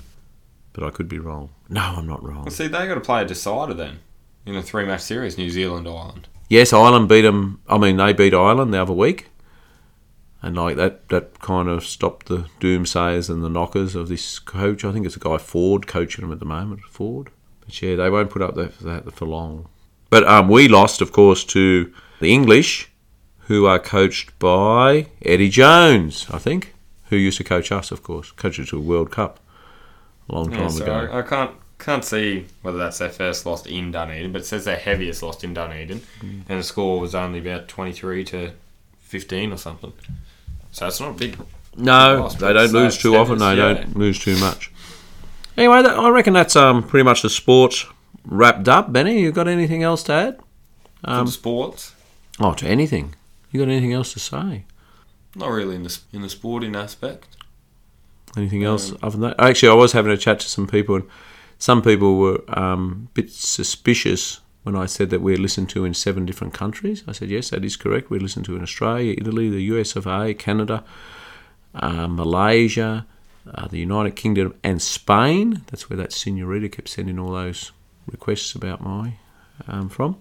[0.74, 1.50] But I could be wrong.
[1.70, 2.46] No, I'm not wrong.
[2.46, 4.00] Well, see, they got to play a decider then
[4.48, 6.28] in a three match series, New Zealand Ireland.
[6.50, 7.62] Yes, Ireland beat them.
[7.70, 9.30] I mean, they beat Ireland the other week,
[10.42, 14.84] and like that, that kind of stopped the doomsayers and the knockers of this coach.
[14.84, 16.82] I think it's a guy Ford coaching them at the moment.
[16.90, 17.30] Ford,
[17.66, 19.68] but yeah, they won't put up that for, that for long.
[20.10, 22.90] But um, we lost, of course, to the English,
[23.46, 26.74] who are coached by Eddie Jones, I think,
[27.10, 29.40] who used to coach us, of course, coached us to a World Cup
[30.30, 31.10] a long time Yeah, so ago.
[31.12, 34.66] I, I can't can't see whether that's their first loss in Dunedin, but it says
[34.66, 36.44] their heaviest loss in Dunedin, Mm.
[36.48, 38.52] and the score was only about twenty three to
[39.00, 39.92] fifteen or something.
[40.72, 41.38] So it's not a big.
[41.76, 43.40] No, lost, they don't lose too often.
[43.40, 43.74] They yeah.
[43.74, 44.72] don't lose too much.
[45.58, 47.86] Anyway, that, I reckon that's um pretty much the sports
[48.26, 48.92] wrapped up.
[48.92, 50.40] Benny, you got anything else to add?
[51.04, 51.96] Um, the sports,
[52.40, 53.16] oh, to anything?
[53.52, 54.66] You got anything else to say?
[55.36, 57.38] not really in the in the sporting aspect.
[58.38, 59.36] Anything else other than that?
[59.40, 61.10] Actually, I was having a chat to some people, and
[61.58, 65.94] some people were um, a bit suspicious when I said that we're listened to in
[65.94, 67.04] seven different countries.
[67.08, 68.10] I said, yes, that is correct.
[68.12, 70.84] We're listened to in Australia, Italy, the US of A, Canada,
[71.74, 73.08] uh, Malaysia,
[73.54, 75.64] uh, the United Kingdom, and Spain.
[75.68, 77.72] That's where that senorita kept sending all those
[78.06, 79.14] requests about my
[79.68, 80.18] um, from.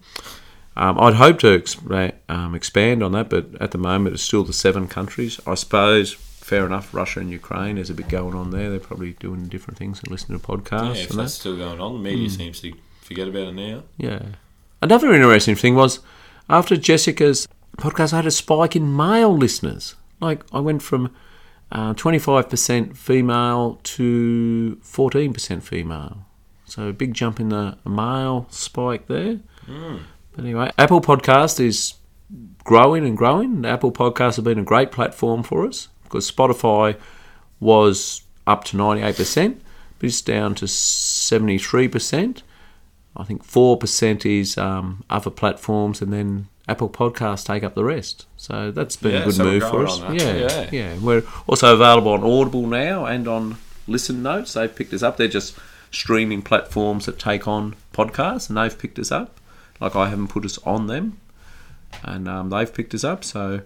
[0.77, 4.45] Um, I'd hope to exp- um, expand on that, but at the moment it's still
[4.45, 5.39] the seven countries.
[5.47, 8.71] I suppose, fair enough, Russia and Ukraine, there's a bit going on there.
[8.71, 11.41] They're probably doing different things and listening to podcasts yeah, if and that's that.
[11.41, 12.35] still going on, the media Hmm.
[12.35, 12.73] seems to
[13.11, 13.83] forget about it now.
[13.97, 14.23] Yeah.
[14.81, 15.99] Another interesting thing was
[16.49, 19.97] after Jessica's podcast, I had a spike in male listeners.
[20.21, 21.13] Like I went from
[21.73, 26.25] uh, 25% female to 14% female.
[26.67, 29.41] So a big jump in the male spike there.
[30.33, 31.95] But anyway, Apple Podcast is
[32.63, 33.67] growing and growing.
[33.67, 36.97] Apple Podcasts have been a great platform for us because Spotify
[37.59, 39.59] was up to 98%,
[39.99, 42.43] but it's down to 73%.
[43.17, 48.27] I think 4% is um, other platforms, and then Apple Podcasts take up the rest.
[48.37, 49.99] So that's been Yeah, a good so move for us.
[50.13, 50.69] Yeah, Yeah.
[50.71, 50.99] yeah.
[50.99, 53.57] We're also available on Audible now and on
[53.89, 54.53] Listen Notes.
[54.53, 55.17] They've picked us up.
[55.17, 55.57] They're just
[55.91, 59.41] streaming platforms that take on podcasts, and they've picked us up.
[59.81, 61.19] Like I haven't put us on them,
[62.05, 63.25] and um, they've picked us up.
[63.25, 63.63] So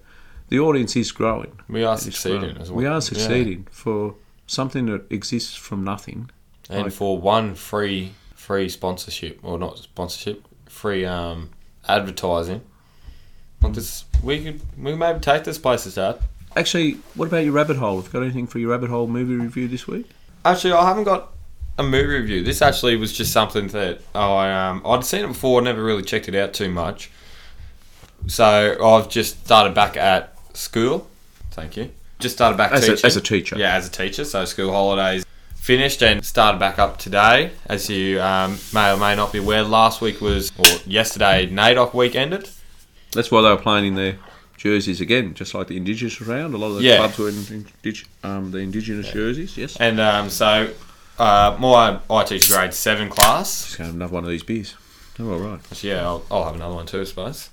[0.48, 1.52] the audience is growing.
[1.68, 2.72] We are It's succeeding well.
[2.72, 4.14] We are succeeding for
[4.46, 6.30] something that exists from nothing.
[6.70, 8.12] And Like- for one free
[8.44, 11.50] free sponsorship or not sponsorship, free um
[11.88, 12.60] advertising.
[13.62, 16.20] Like this, we could we maybe take this place to start.
[16.56, 17.96] Actually, what about your rabbit hole?
[17.96, 20.08] Have you got anything for your rabbit hole movie review this week?
[20.44, 21.32] Actually, I haven't got
[21.78, 22.42] a movie review.
[22.44, 26.28] This actually was just something that I um I'd seen it before, never really checked
[26.28, 27.10] it out too much.
[28.26, 31.08] So I've just started back at school.
[31.52, 31.90] Thank you.
[32.20, 33.56] Just started back As a- as a teacher.
[33.58, 34.24] Yeah, as a teacher.
[34.24, 35.23] So school holidays
[35.64, 37.50] finished and started back up today.
[37.66, 41.94] As you um, may or may not be aware, last week was or yesterday NAIDOC
[41.94, 42.50] week ended.
[43.12, 44.18] That's why they were playing in their
[44.58, 46.52] jerseys again, just like the Indigenous round.
[46.52, 46.98] A lot of the Yeah.
[46.98, 49.56] clubs were in, in um, the Indigenous jerseys.
[49.56, 49.78] Yes.
[49.80, 50.70] And um, so
[51.18, 53.64] uh, my I teach grade seven class.
[53.64, 54.74] Just gonna have another one of these beers.
[55.18, 55.60] Oh, all right.
[55.74, 57.48] So yeah, I'll, I'll have another one too, I suppose.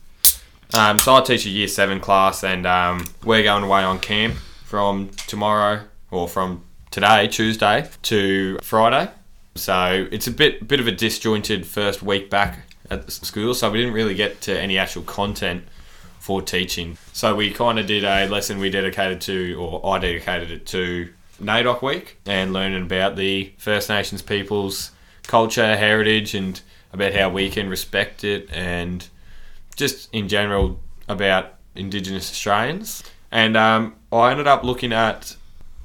[0.74, 4.36] Um, so I teach a year seven class, and um, we're going away on camp
[4.66, 9.10] from tomorrow or from today, Tuesday, to Friday.
[9.56, 13.80] So it's a bit bit of a disjointed first week back at school, so we
[13.80, 15.64] didn't really get to any actual content
[16.20, 16.98] for teaching.
[17.14, 21.10] So we kind of did a lesson we dedicated to, or I dedicated it to
[21.42, 24.92] NAIDOC Week and learning about the First Nations peoples'
[25.24, 26.62] culture, heritage, and
[26.94, 29.08] about how we can respect it, and
[29.76, 30.80] just in general
[31.10, 33.04] about Indigenous Australians.
[33.32, 35.36] And um, I ended up looking at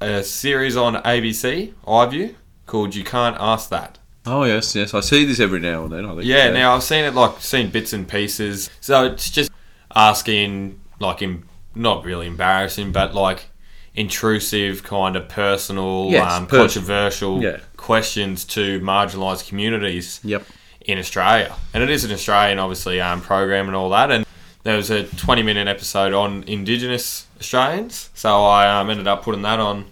[0.01, 2.35] a series on ABC, iView,
[2.65, 3.97] called You Can't Ask That.
[4.25, 4.93] Oh yes, yes.
[4.93, 6.05] I see this every now and then.
[6.05, 6.25] I think.
[6.25, 8.69] Yeah, now I've seen it like seen bits and pieces.
[8.81, 9.49] So it's just
[9.95, 11.43] asking like in
[11.75, 13.45] not really embarrassing, but like
[13.95, 16.63] intrusive, kind of personal, Yes, um, personal.
[16.67, 17.57] controversial Yeah.
[17.77, 20.45] questions to marginalised communities Yep.
[20.81, 21.55] in Australia.
[21.73, 24.11] And it is an Australian, obviously, um, program and all that.
[24.11, 24.25] And
[24.67, 28.09] there was a 20 minute episode on Indigenous Australians.
[28.13, 29.85] So I um, ended up putting that on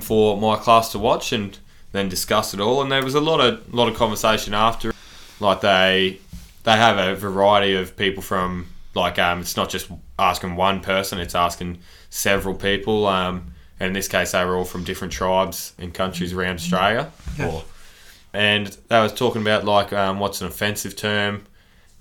[0.00, 1.58] for my class to watch and
[1.92, 2.82] then discuss it all.
[2.82, 4.92] And there was a lot of lot of conversation after.
[5.40, 6.20] Like they
[6.64, 11.18] they have a variety of people from like um, it's not just asking one person;
[11.18, 11.78] it's asking
[12.10, 13.06] several people.
[13.06, 17.10] Um, and in this case, they were all from different tribes and countries around Australia.
[17.40, 17.64] Or,
[18.34, 21.46] and they was talking about like um, what's an offensive term,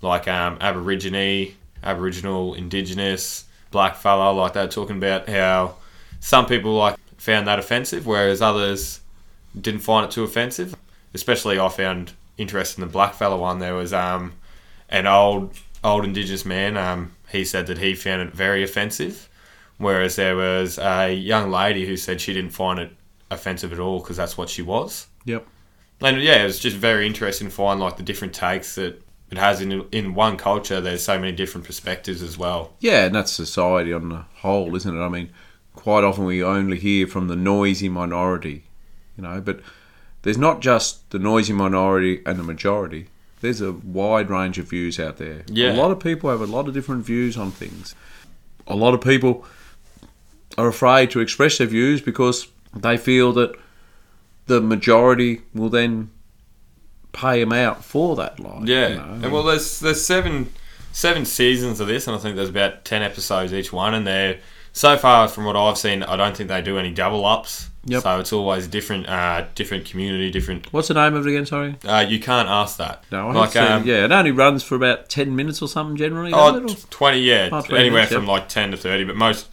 [0.01, 4.35] like um, Aborigine, Aboriginal, Indigenous, blackfella.
[4.35, 5.75] Like they were talking about how
[6.19, 9.01] some people like found that offensive, whereas others
[9.59, 10.75] didn't find it too offensive.
[11.13, 13.59] Especially, I found interesting the blackfella one.
[13.59, 14.33] There was um,
[14.89, 16.77] an old old Indigenous man.
[16.77, 19.29] Um, he said that he found it very offensive,
[19.77, 22.91] whereas there was a young lady who said she didn't find it
[23.29, 25.07] offensive at all because that's what she was.
[25.25, 25.47] Yep.
[26.01, 29.01] And yeah, it was just very interesting to find like the different takes that
[29.31, 30.81] it has in in one culture.
[30.81, 32.73] There's so many different perspectives as well.
[32.79, 35.01] Yeah, and that's society on the whole, isn't it?
[35.01, 35.29] I mean,
[35.73, 38.65] quite often we only hear from the noisy minority,
[39.17, 39.61] you know, but
[40.23, 43.07] there's not just the noisy minority and the majority.
[43.39, 45.43] There's a wide range of views out there.
[45.47, 45.71] Yeah.
[45.71, 47.95] A lot of people have a lot of different views on things.
[48.67, 49.45] A lot of people
[50.57, 53.55] are afraid to express their views because they feel that
[54.45, 56.11] the majority will then
[57.11, 58.61] pay them out for that lie.
[58.65, 59.19] Yeah, you know.
[59.23, 60.51] and well, there's there's seven
[60.91, 64.39] seven seasons of this, and I think there's about ten episodes each one, and they're
[64.73, 67.69] so far from what I've seen, I don't think they do any double ups.
[67.85, 68.03] Yep.
[68.03, 70.71] So it's always different, uh, different community, different.
[70.71, 71.47] What's the name of it again?
[71.47, 71.75] Sorry.
[71.83, 73.03] Uh, you can't ask that.
[73.11, 76.31] No, I like um, yeah, it only runs for about ten minutes or something generally.
[76.31, 76.85] Oh, it?
[76.91, 77.49] 20, yeah.
[77.51, 79.47] Oh, 20 anywhere minutes, from like 10 to 30, but most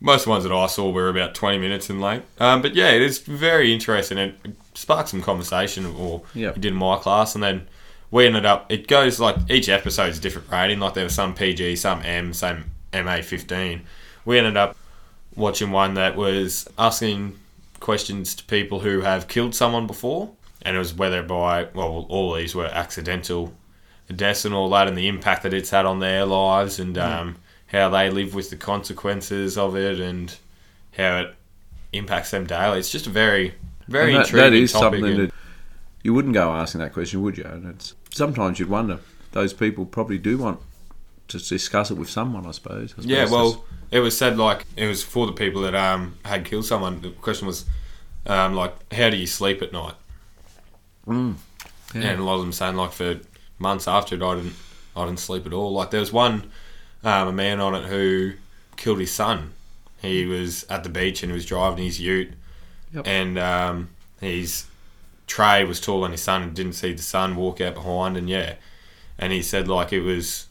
[0.00, 2.26] most ones that I saw were about 20 minutes in length.
[2.40, 4.18] Um, but yeah, it is very interesting.
[4.18, 4.34] It
[4.74, 6.54] sparked some conversation, or Yep.
[6.54, 7.66] did in my class, and then
[8.10, 10.78] we ended up, it goes like each episode is different rating.
[10.80, 13.82] Like there was some PG, some M, some MA 15.
[14.24, 14.76] We ended up
[15.34, 17.38] watching one that was asking
[17.80, 20.30] questions to people who have killed someone before,
[20.62, 23.54] and it was whether by, well, all these were accidental
[24.14, 27.36] deaths and all that, and the impact that it's had on their lives, and um,
[27.68, 30.36] how they live with the consequences of it, and
[30.98, 31.34] how it
[31.94, 32.78] impacts them daily.
[32.78, 33.54] It's just a very,
[33.88, 35.34] very that, intriguing that is something and- that
[36.02, 37.44] you wouldn't go asking that question, would you?
[37.44, 38.98] And it's sometimes you'd wonder.
[39.32, 40.60] Those people probably do want
[41.28, 42.92] to discuss it with someone, I suppose.
[42.98, 46.16] I Yeah, suppose well, it was said like it was for the people that um
[46.24, 47.00] had killed someone.
[47.00, 47.64] The question was,
[48.26, 49.94] um, like, how do you sleep at night?
[51.06, 51.36] Mm,
[51.94, 52.00] yeah.
[52.02, 53.20] And a lot of them saying like for
[53.58, 54.54] months after it, I didn't,
[54.96, 55.72] I didn't sleep at all.
[55.72, 56.50] Like there was one,
[57.04, 58.32] um, a man on it who
[58.76, 59.52] killed his son.
[60.00, 62.34] He was at the beach and he was driving his Ute,
[62.94, 63.06] Yep.
[63.06, 63.88] and um,
[64.20, 64.66] his
[65.26, 68.28] tray was tall than his son and didn't see the son walk out behind and
[68.28, 68.54] yeah,
[69.18, 70.46] and he said like it was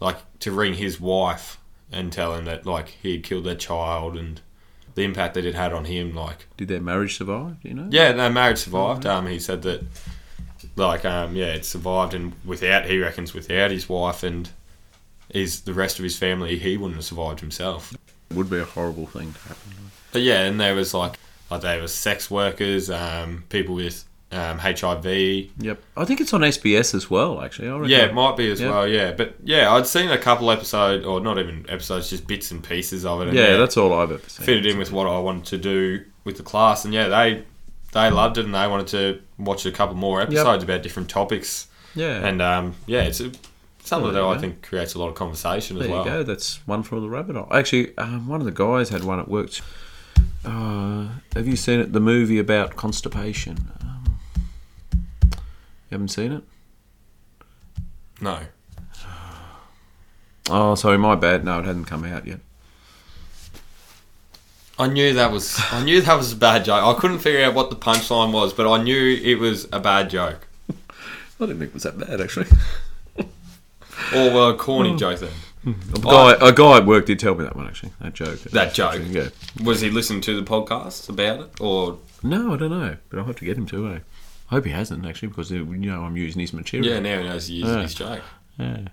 [0.00, 1.58] like to ring his wife
[1.92, 4.40] and tell him that like he had killed their child and
[4.94, 7.56] the impact that it had on him like Did their marriage survive?
[7.62, 7.88] You know.
[7.90, 9.82] yeah their marriage survived um he said that
[10.76, 14.50] like um yeah it survived and without he reckons without his wife and
[15.32, 17.92] his the rest of his family he wouldn't have survived himself
[18.30, 19.72] It would be a horrible thing to happen.
[20.12, 21.18] but yeah and there was like
[21.52, 25.82] like there was sex workers um people with um, HIV Yep.
[25.94, 27.42] I think it's on SBS as well.
[27.42, 27.90] Actually, I reckon.
[27.90, 28.70] Yeah, it might be as Yeah.
[28.70, 28.88] well.
[28.88, 32.64] Yeah, but yeah, I'd seen a couple episodes, or not even episodes, just bits and
[32.64, 33.28] pieces of it.
[33.28, 34.46] And Yeah, that's all I've ever seen.
[34.46, 37.42] fitted in with what I wanted to do with the class, and yeah, they
[37.92, 41.66] they loved it, and they wanted to watch a couple more episodes about different topics,
[41.94, 42.26] Yeah.
[42.26, 43.32] and um, yeah, it's a,
[43.84, 46.04] something that I think creates a lot of conversation There as well.
[46.06, 46.22] you go.
[46.22, 47.48] That's one from the rabbit hole.
[47.52, 49.50] Actually, um, one of the guys had one at work.
[50.44, 51.92] Uh, have you seen it?
[51.92, 53.58] The movie about constipation.
[53.80, 54.18] Um,
[55.32, 55.38] you
[55.92, 56.44] haven't seen it?
[58.20, 58.40] No,
[60.50, 61.44] Oh, sorry, my bad.
[61.44, 62.40] No, it hadn't come out yet.
[64.78, 66.82] I knew that was I knew that was a bad joke.
[66.82, 70.10] I couldn't figure out what the punchline was, but I knew it was a bad
[70.10, 70.48] joke.
[70.70, 72.46] I didn't think it was that bad actually.
[73.16, 75.30] Or well, a corny joke then.
[75.64, 77.92] A guy, a guy at work did tell me that one actually.
[78.00, 78.40] That joke.
[78.40, 79.00] That joke.
[79.06, 79.28] Yeah.
[79.62, 81.60] Was he listening to the podcast about it?
[81.60, 83.88] Or No, I don't know, but I'll have to get him to.
[83.88, 83.98] Eh?
[84.50, 86.92] I hope he hasn't actually, because uh, you know I'm using his material.
[86.92, 87.82] yeah, now he knows he used Yeah.
[87.82, 88.22] his joke.
[88.58, 88.88] Yeah.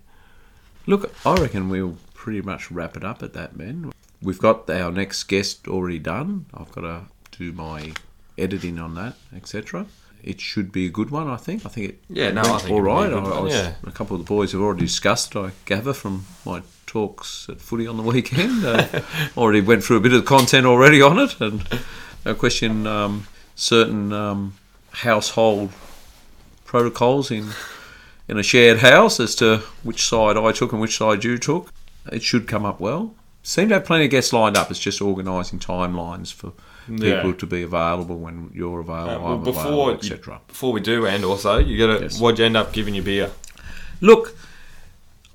[0.85, 3.91] Look, I reckon we'll pretty much wrap it up at that, man.
[4.21, 6.45] We've got our next guest already done.
[6.53, 7.01] I've got to
[7.37, 7.93] do my
[8.37, 9.85] editing on that, etc.
[10.23, 11.65] It should be a good one, I think.
[11.65, 13.73] I think it Yeah, no, I think all a I, I was, yeah.
[13.85, 15.35] A couple of the boys have already discussed.
[15.35, 18.65] I gather from my talks at footy on the weekend.
[18.69, 19.01] Uh,
[19.37, 21.65] already went through a bit of the content already on it, and
[22.25, 24.53] no question um, certain um,
[24.91, 25.71] household
[26.65, 27.49] protocols in
[28.27, 31.73] in a shared house as to which side I took and which side you took.
[32.11, 33.15] It should come up well.
[33.41, 34.69] Seem to have plenty of guests lined up.
[34.69, 36.53] It's just organising timelines for
[36.87, 37.31] people Yeah.
[37.33, 40.41] to be available when you're Uh, available, well, I'm before etc.
[40.47, 42.19] Before we do, and also you got to Yes.
[42.19, 43.31] what'd you end up giving your beer?
[44.01, 44.35] Look,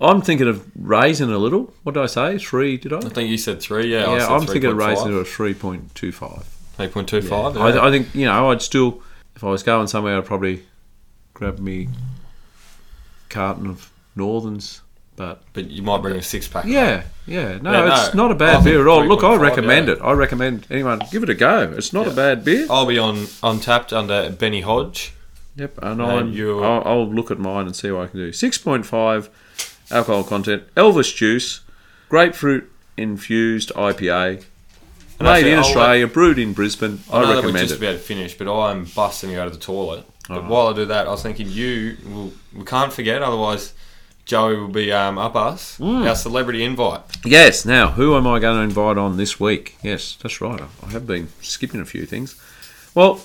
[0.01, 1.73] I'm thinking of raising a little.
[1.83, 2.39] What did I say?
[2.39, 2.77] Three?
[2.77, 2.99] Did I?
[2.99, 3.93] I think you said three.
[3.93, 6.45] Yeah, I yeah, I'm thinking of raising it to a three point two five.
[6.77, 7.57] Three point two five.
[7.57, 9.01] I, I think you know I'd still,
[9.37, 10.63] if I was going somewhere, I'd probably
[11.35, 11.89] grab me
[13.29, 14.81] carton of Northerns.
[15.17, 16.65] But But you might bring a six pack.
[16.65, 19.07] yeah, yeah, no, Yeah, it's no, not a bad think beer at all.
[19.07, 19.95] Look, I recommend yeah.
[19.95, 19.99] it.
[20.03, 21.73] I recommend anyone give it a go.
[21.77, 22.67] It's not a bad beer.
[22.69, 25.13] I'll be on Untappd under Benny Hodge.
[25.57, 28.33] Yep, and And I'll, I'll look at mine and see what I can do.
[28.33, 29.31] Six point five
[29.91, 31.61] alcohol content, Elvis juice,
[32.09, 34.45] grapefruit infused IPA.
[35.21, 36.99] And Made in I'll Australia, brewed in Brisbane.
[37.13, 37.85] I I, know that we're recommend just it.
[37.85, 40.05] about to finish, but I'm busting you out of the toilet.
[40.29, 40.49] But Oh.
[40.49, 43.75] while I do that, I was thinking you will, we can't forget, otherwise
[44.25, 45.79] Joey will be um, up us.
[45.79, 46.09] Mm.
[46.09, 47.03] Our celebrity invite.
[47.25, 47.65] Yes.
[47.65, 49.77] Now, who am I going to invite on this week?
[49.83, 50.61] Yes, that's right.
[50.83, 52.41] I have been skipping a few things.
[52.95, 53.21] Well,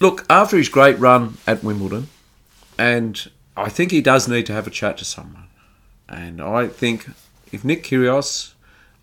[0.00, 2.08] look, after his great run at Wimbledon,
[2.78, 5.48] and I think he does need to have a chat to someone.
[6.08, 7.08] And I think
[7.50, 8.52] if Nick Kyrgios,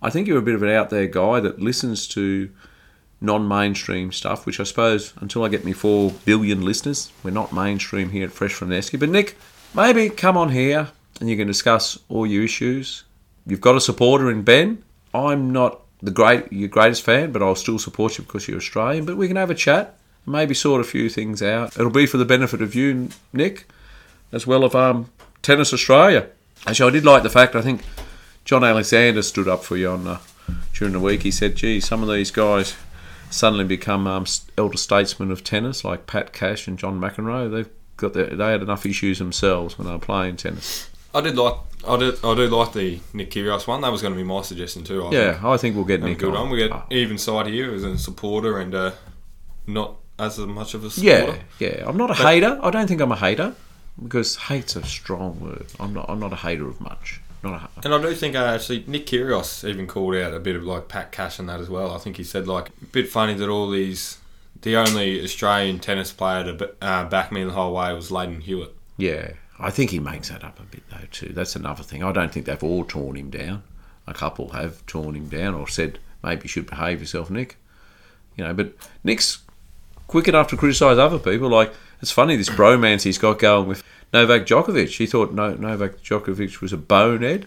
[0.01, 2.49] I think you're a bit of an out there guy that listens to
[3.19, 8.11] non-mainstream stuff, which I suppose until I get me four billion listeners, we're not mainstream
[8.11, 8.99] here at Fresh from the Esky.
[8.99, 9.35] But Nick,
[9.75, 13.03] maybe come on here and you can discuss all your issues.
[13.45, 14.83] You've got a supporter in Ben.
[15.13, 19.05] I'm not the great your greatest fan, but I'll still support you because you're Australian.
[19.05, 21.77] But we can have a chat, maybe sort a few things out.
[21.77, 23.67] It'll be for the benefit of you, Nick,
[24.31, 25.09] as well as um,
[25.41, 26.27] Tennis Australia.
[26.65, 27.81] Actually, I did like the fact I think
[28.43, 30.19] John Alexander stood up for you on uh,
[30.73, 31.23] during the week.
[31.23, 32.75] He said, "Gee, some of these guys
[33.29, 34.25] suddenly become um,
[34.57, 37.51] elder statesmen of tennis, like Pat Cash and John McEnroe.
[37.51, 40.89] They've got their, they had enough issues themselves when they were playing tennis.
[41.13, 41.55] I did like
[41.87, 43.81] I did I do like the Nick Kyrgios one.
[43.81, 45.05] That was going to be my suggestion too.
[45.05, 45.43] I Yeah, think.
[45.45, 46.49] I think we'll get And Nick good on.
[46.49, 48.91] We get Uh, even side here as a supporter and uh,
[49.67, 51.39] not as much of a supporter.
[51.59, 51.83] yeah, yeah.
[51.87, 52.59] I'm not a hater.
[52.61, 53.53] I don't think I'm a hater
[54.01, 55.67] because hate's a strong word.
[55.79, 56.09] I'm not.
[56.09, 57.21] I'm not a hater of much.
[57.43, 57.85] Not a.
[57.85, 60.87] And I do think uh, actually Nick Kyrgios even called out a bit of like
[60.89, 61.91] Pat Cash and that as well.
[61.93, 64.17] I think he said like a bit funny that all these
[64.65, 68.75] the only Australian tennis player to uh, back me the whole way was Lleyton Hewitt.
[68.97, 71.29] Yeah, I think he makes that up a bit though too.
[71.33, 72.03] That's another thing.
[72.03, 73.61] I don't think they've all torn him down.
[74.07, 77.57] A couple have torn him down or said maybe you should behave yourself, Nick.
[78.35, 79.43] You know, but Nick's
[80.07, 81.47] quick enough to criticise other people.
[81.47, 84.97] Like it's funny this bromance he's got going with Novak Djokovic.
[84.97, 87.45] He thought no, Novak Djokovic was a bonehead.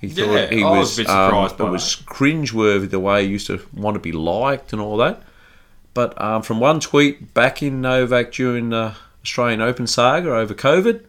[0.00, 2.90] He Yeah, thought he I was was, a bit um, surprised it by was cringeworthy
[2.90, 5.22] the way he used to want to be liked and all that.
[5.98, 8.94] But um, from one tweet back in Novak during the
[9.24, 11.04] Australian Open saga over COVID,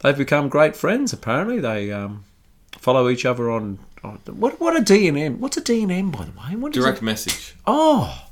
[0.00, 1.14] they've become great friends.
[1.14, 2.24] Apparently, they um,
[2.72, 3.78] follow each other on.
[4.02, 5.38] on what what a DNM?
[5.38, 6.56] What's a DNM by the way?
[6.56, 7.56] What Direct message.
[7.66, 8.28] Oh,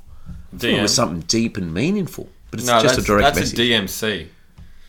[0.55, 0.81] thought it DM.
[0.83, 3.57] was something deep and meaningful, but it's no, just a direct that's message.
[3.57, 4.27] That's a DMC.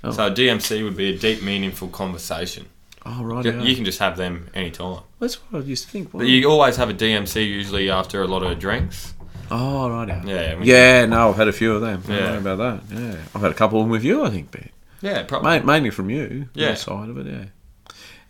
[0.04, 0.10] Oh.
[0.10, 2.66] So a DMC would be a deep, meaningful conversation.
[3.06, 3.62] oh right, You- yeah.
[3.62, 5.00] You can just have them anytime.
[5.20, 6.12] that's what I used to think.
[6.12, 9.13] But you always have a DMC usually after a lot of drinks.
[9.54, 10.22] Oh right, yeah.
[10.24, 10.60] Yeah.
[10.62, 12.02] Yeah, no, I've had a few of them.
[12.08, 12.32] I Yeah.
[12.32, 12.96] know about that.
[12.98, 14.24] Yeah, I've had a couple of them with you.
[14.24, 14.68] I think, Ben.
[15.00, 15.60] Yeah, probably.
[15.60, 16.48] Ma- mainly from you.
[16.54, 16.68] Yeah.
[16.68, 17.44] Your side of it, yeah.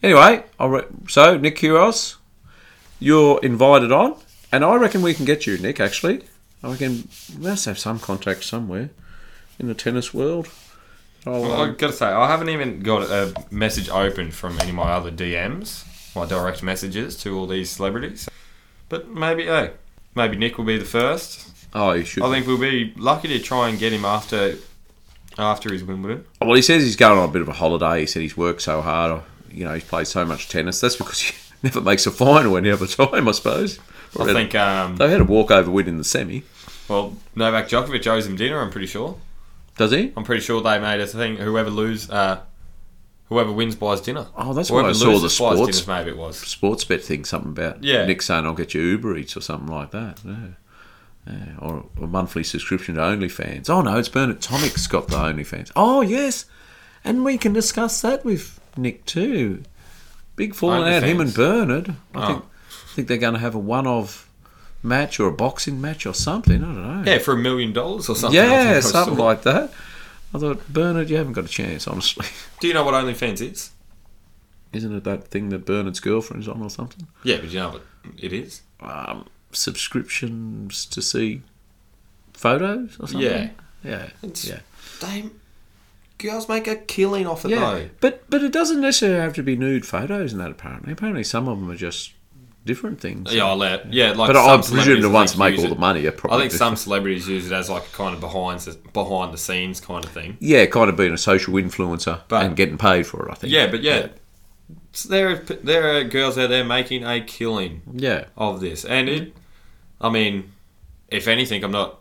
[0.02, 2.16] Anyway, I'll re- so Nick Kyrgios,
[3.00, 4.16] you're invited on,
[4.52, 5.80] and I reckon we can get you, Nick.
[5.80, 6.22] Actually,
[6.62, 7.08] I reckon
[7.38, 8.90] we must have some contact somewhere
[9.58, 10.48] in the tennis world.
[11.26, 14.58] I'll, Well, um, I've got to say, I haven't even got a message open from
[14.60, 18.28] any of my other DMs, my direct messages to all these celebrities.
[18.90, 19.70] But maybe, hey,
[20.14, 21.48] maybe Nick will be the first.
[21.74, 22.22] oh, you should.
[22.22, 24.56] I think we'll be lucky to try and get him after
[25.38, 26.24] after his Wimbledon.
[26.40, 28.00] Well, he says he's going on a bit of a holiday.
[28.00, 29.22] He said he's worked so hard.
[29.50, 30.80] You know, he's played so much tennis.
[30.80, 33.78] That's because he never makes a final any other time, I suppose.
[34.18, 34.54] I think.
[34.54, 36.44] Um, they had a walkover win in the semi.
[36.88, 38.60] well, Novak Djokovic owes him dinner.
[38.60, 39.18] I'm pretty sure.
[39.76, 40.12] Does he?
[40.16, 41.36] I'm pretty sure they made it a thing.
[41.36, 42.40] Whoever lose, uh,
[43.34, 44.26] whoever wins buys dinner.
[44.36, 46.38] Oh, that's Whoever why I saw the sports maybe it was.
[46.38, 48.06] sports bet thing, something about Yeah.
[48.06, 50.20] Nick saying I'll get you Uber Eats or something like that.
[50.24, 50.36] Yeah.
[51.26, 51.56] Yeah.
[51.58, 53.68] Or a monthly subscription to OnlyFans.
[53.70, 55.70] Oh no, it's Bernard Tomic's got the OnlyFans.
[55.74, 56.44] Oh yes,
[57.04, 59.62] and we can discuss that with Nick too.
[60.36, 61.94] Big falling out, him and Bernard.
[62.14, 62.26] I Oh.
[62.26, 62.44] think
[62.94, 64.28] think they're going to have a one-off
[64.82, 66.62] match or a boxing match or something.
[66.62, 67.10] I don't know.
[67.10, 68.38] Yeah, for a million dollars or something.
[68.40, 69.72] Yeah, something like that.
[70.34, 72.26] I thought Bernard, you haven't got a chance, honestly.
[72.60, 73.70] Do you know what OnlyFans is?
[74.72, 77.06] Isn't it that thing that Bernard's girlfriend's on or something?
[77.22, 77.82] Yeah, but you know what
[78.18, 78.62] it is.
[78.80, 81.42] um, subscriptions to see
[82.32, 83.20] photos or something.
[83.20, 83.50] Yeah.
[83.84, 84.60] yeah, It's- yeah,
[85.00, 85.30] They
[86.18, 87.60] girls make a killing off it yeah.
[87.60, 87.88] though.
[88.00, 90.50] But but it doesn't necessarily have to be nude photos and that.
[90.50, 92.12] Apparently, apparently some of them are just
[92.64, 93.32] different things.
[93.32, 93.92] Yeah, I'll let.
[93.92, 94.28] Yeah, like.
[94.28, 96.38] but I presume the ones make all it- the money are probably.
[96.38, 99.38] I think some celebrities use it as like a kind of behind the behind the
[99.38, 100.36] scenes kind of thing.
[100.40, 103.32] Yeah, kind of being a social influencer But- and getting paid for it.
[103.32, 103.52] I think.
[103.52, 104.08] Yeah, but yeah,
[104.92, 109.08] So there are there are girls out there making a killing yeah, of this, and
[109.08, 109.34] it.
[110.00, 110.52] I mean,
[111.08, 112.00] if anything, I'm not.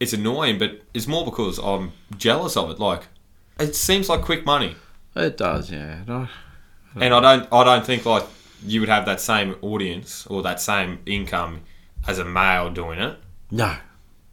[0.00, 2.78] It's annoying, but it's more because I'm jealous of it.
[2.80, 3.02] Like,
[3.60, 4.74] it seems like quick money,
[5.14, 5.70] it does.
[5.70, 6.28] Yeah, No,
[6.96, 7.48] and I don't.
[7.52, 8.24] I don't think like
[8.64, 11.62] you would have that same audience or that same income
[12.06, 13.18] as a male doing it.
[13.50, 13.76] no,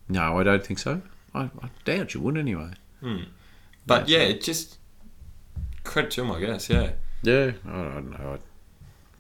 [0.09, 1.01] no, I don't think so.
[1.33, 2.71] I, I doubt you would anyway.
[2.99, 3.23] Hmm.
[3.85, 4.77] But yeah, it just
[5.83, 6.69] credit to him, I guess.
[6.69, 6.91] Yeah,
[7.23, 8.33] Yeah, I don't know.
[8.33, 8.39] I,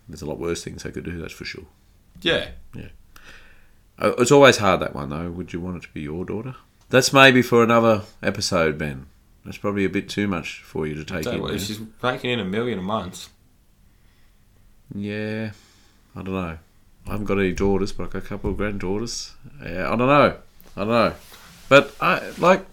[0.09, 1.19] there's a lot worse things they could do.
[1.19, 1.65] That's for sure.
[2.21, 2.49] yeah.
[2.75, 2.89] Yeah.
[3.97, 5.29] Uh, it's always hard that one though.
[5.29, 6.55] Would you want it to be your daughter?
[6.89, 9.05] That's maybe for another episode, Ben.
[9.45, 11.41] That's probably a bit too much for you to take in.
[11.41, 13.29] what, she's raking in a million a month.
[14.93, 15.51] Yeah,
[16.15, 16.57] I don't know.
[17.07, 19.33] I haven't got any daughters, but I've got a couple of granddaughters.
[19.63, 20.37] Yeah, I don't know.
[20.75, 21.13] I don't know.
[21.69, 22.65] But I like.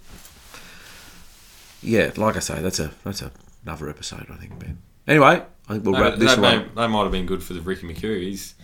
[1.82, 3.30] Yeah, like I say, that's a that's a,
[3.64, 4.26] another episode.
[4.30, 4.78] I think, Ben.
[5.06, 6.58] Anyway, I think we'll No, wrap this that, one.
[6.58, 8.20] may, that might have been good for the Ricky McHugh.
[8.20, 8.54] He's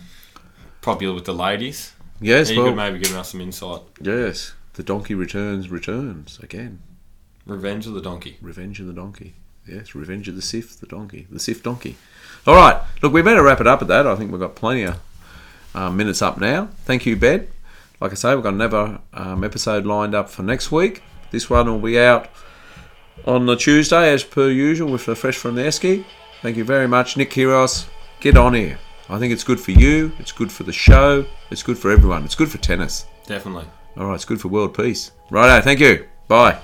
[0.81, 1.93] popular with the ladies.
[2.21, 3.81] Yes, he well, could maybe give us some insight.
[4.01, 4.53] yes.
[4.73, 6.81] The donkey returns, returns again.
[7.45, 8.37] Revenge of the donkey.
[8.41, 9.35] Revenge of the Donkey.
[9.65, 11.27] Yes, Revenge of the Sif, the donkey.
[11.29, 11.95] The Sif donkey.
[12.47, 12.81] All right.
[13.01, 14.05] Look, we better wrap it up at that.
[14.05, 14.99] I think we've got plenty of
[15.73, 16.69] um, minutes up now.
[16.85, 17.47] Thank you, Ben.
[17.99, 21.01] Like I say, we've got another um, episode lined up for next week.
[21.31, 22.29] This one will be out
[23.25, 26.05] on the Tuesday, as per usual, with the Fresh from the Esky.
[26.41, 27.87] Thank you very much, Nick Kyrgios.
[28.19, 28.77] Get on here.
[29.09, 30.11] I think it's good for you.
[30.19, 31.25] It's good for the show.
[31.51, 32.25] It's good for everyone.
[32.25, 33.05] It's good for tennis.
[33.25, 33.65] Definitely.
[33.97, 34.15] All right.
[34.15, 35.11] It's good for world peace.
[35.29, 35.61] Righto.
[35.61, 36.07] Thank you.
[36.27, 36.59] Bye.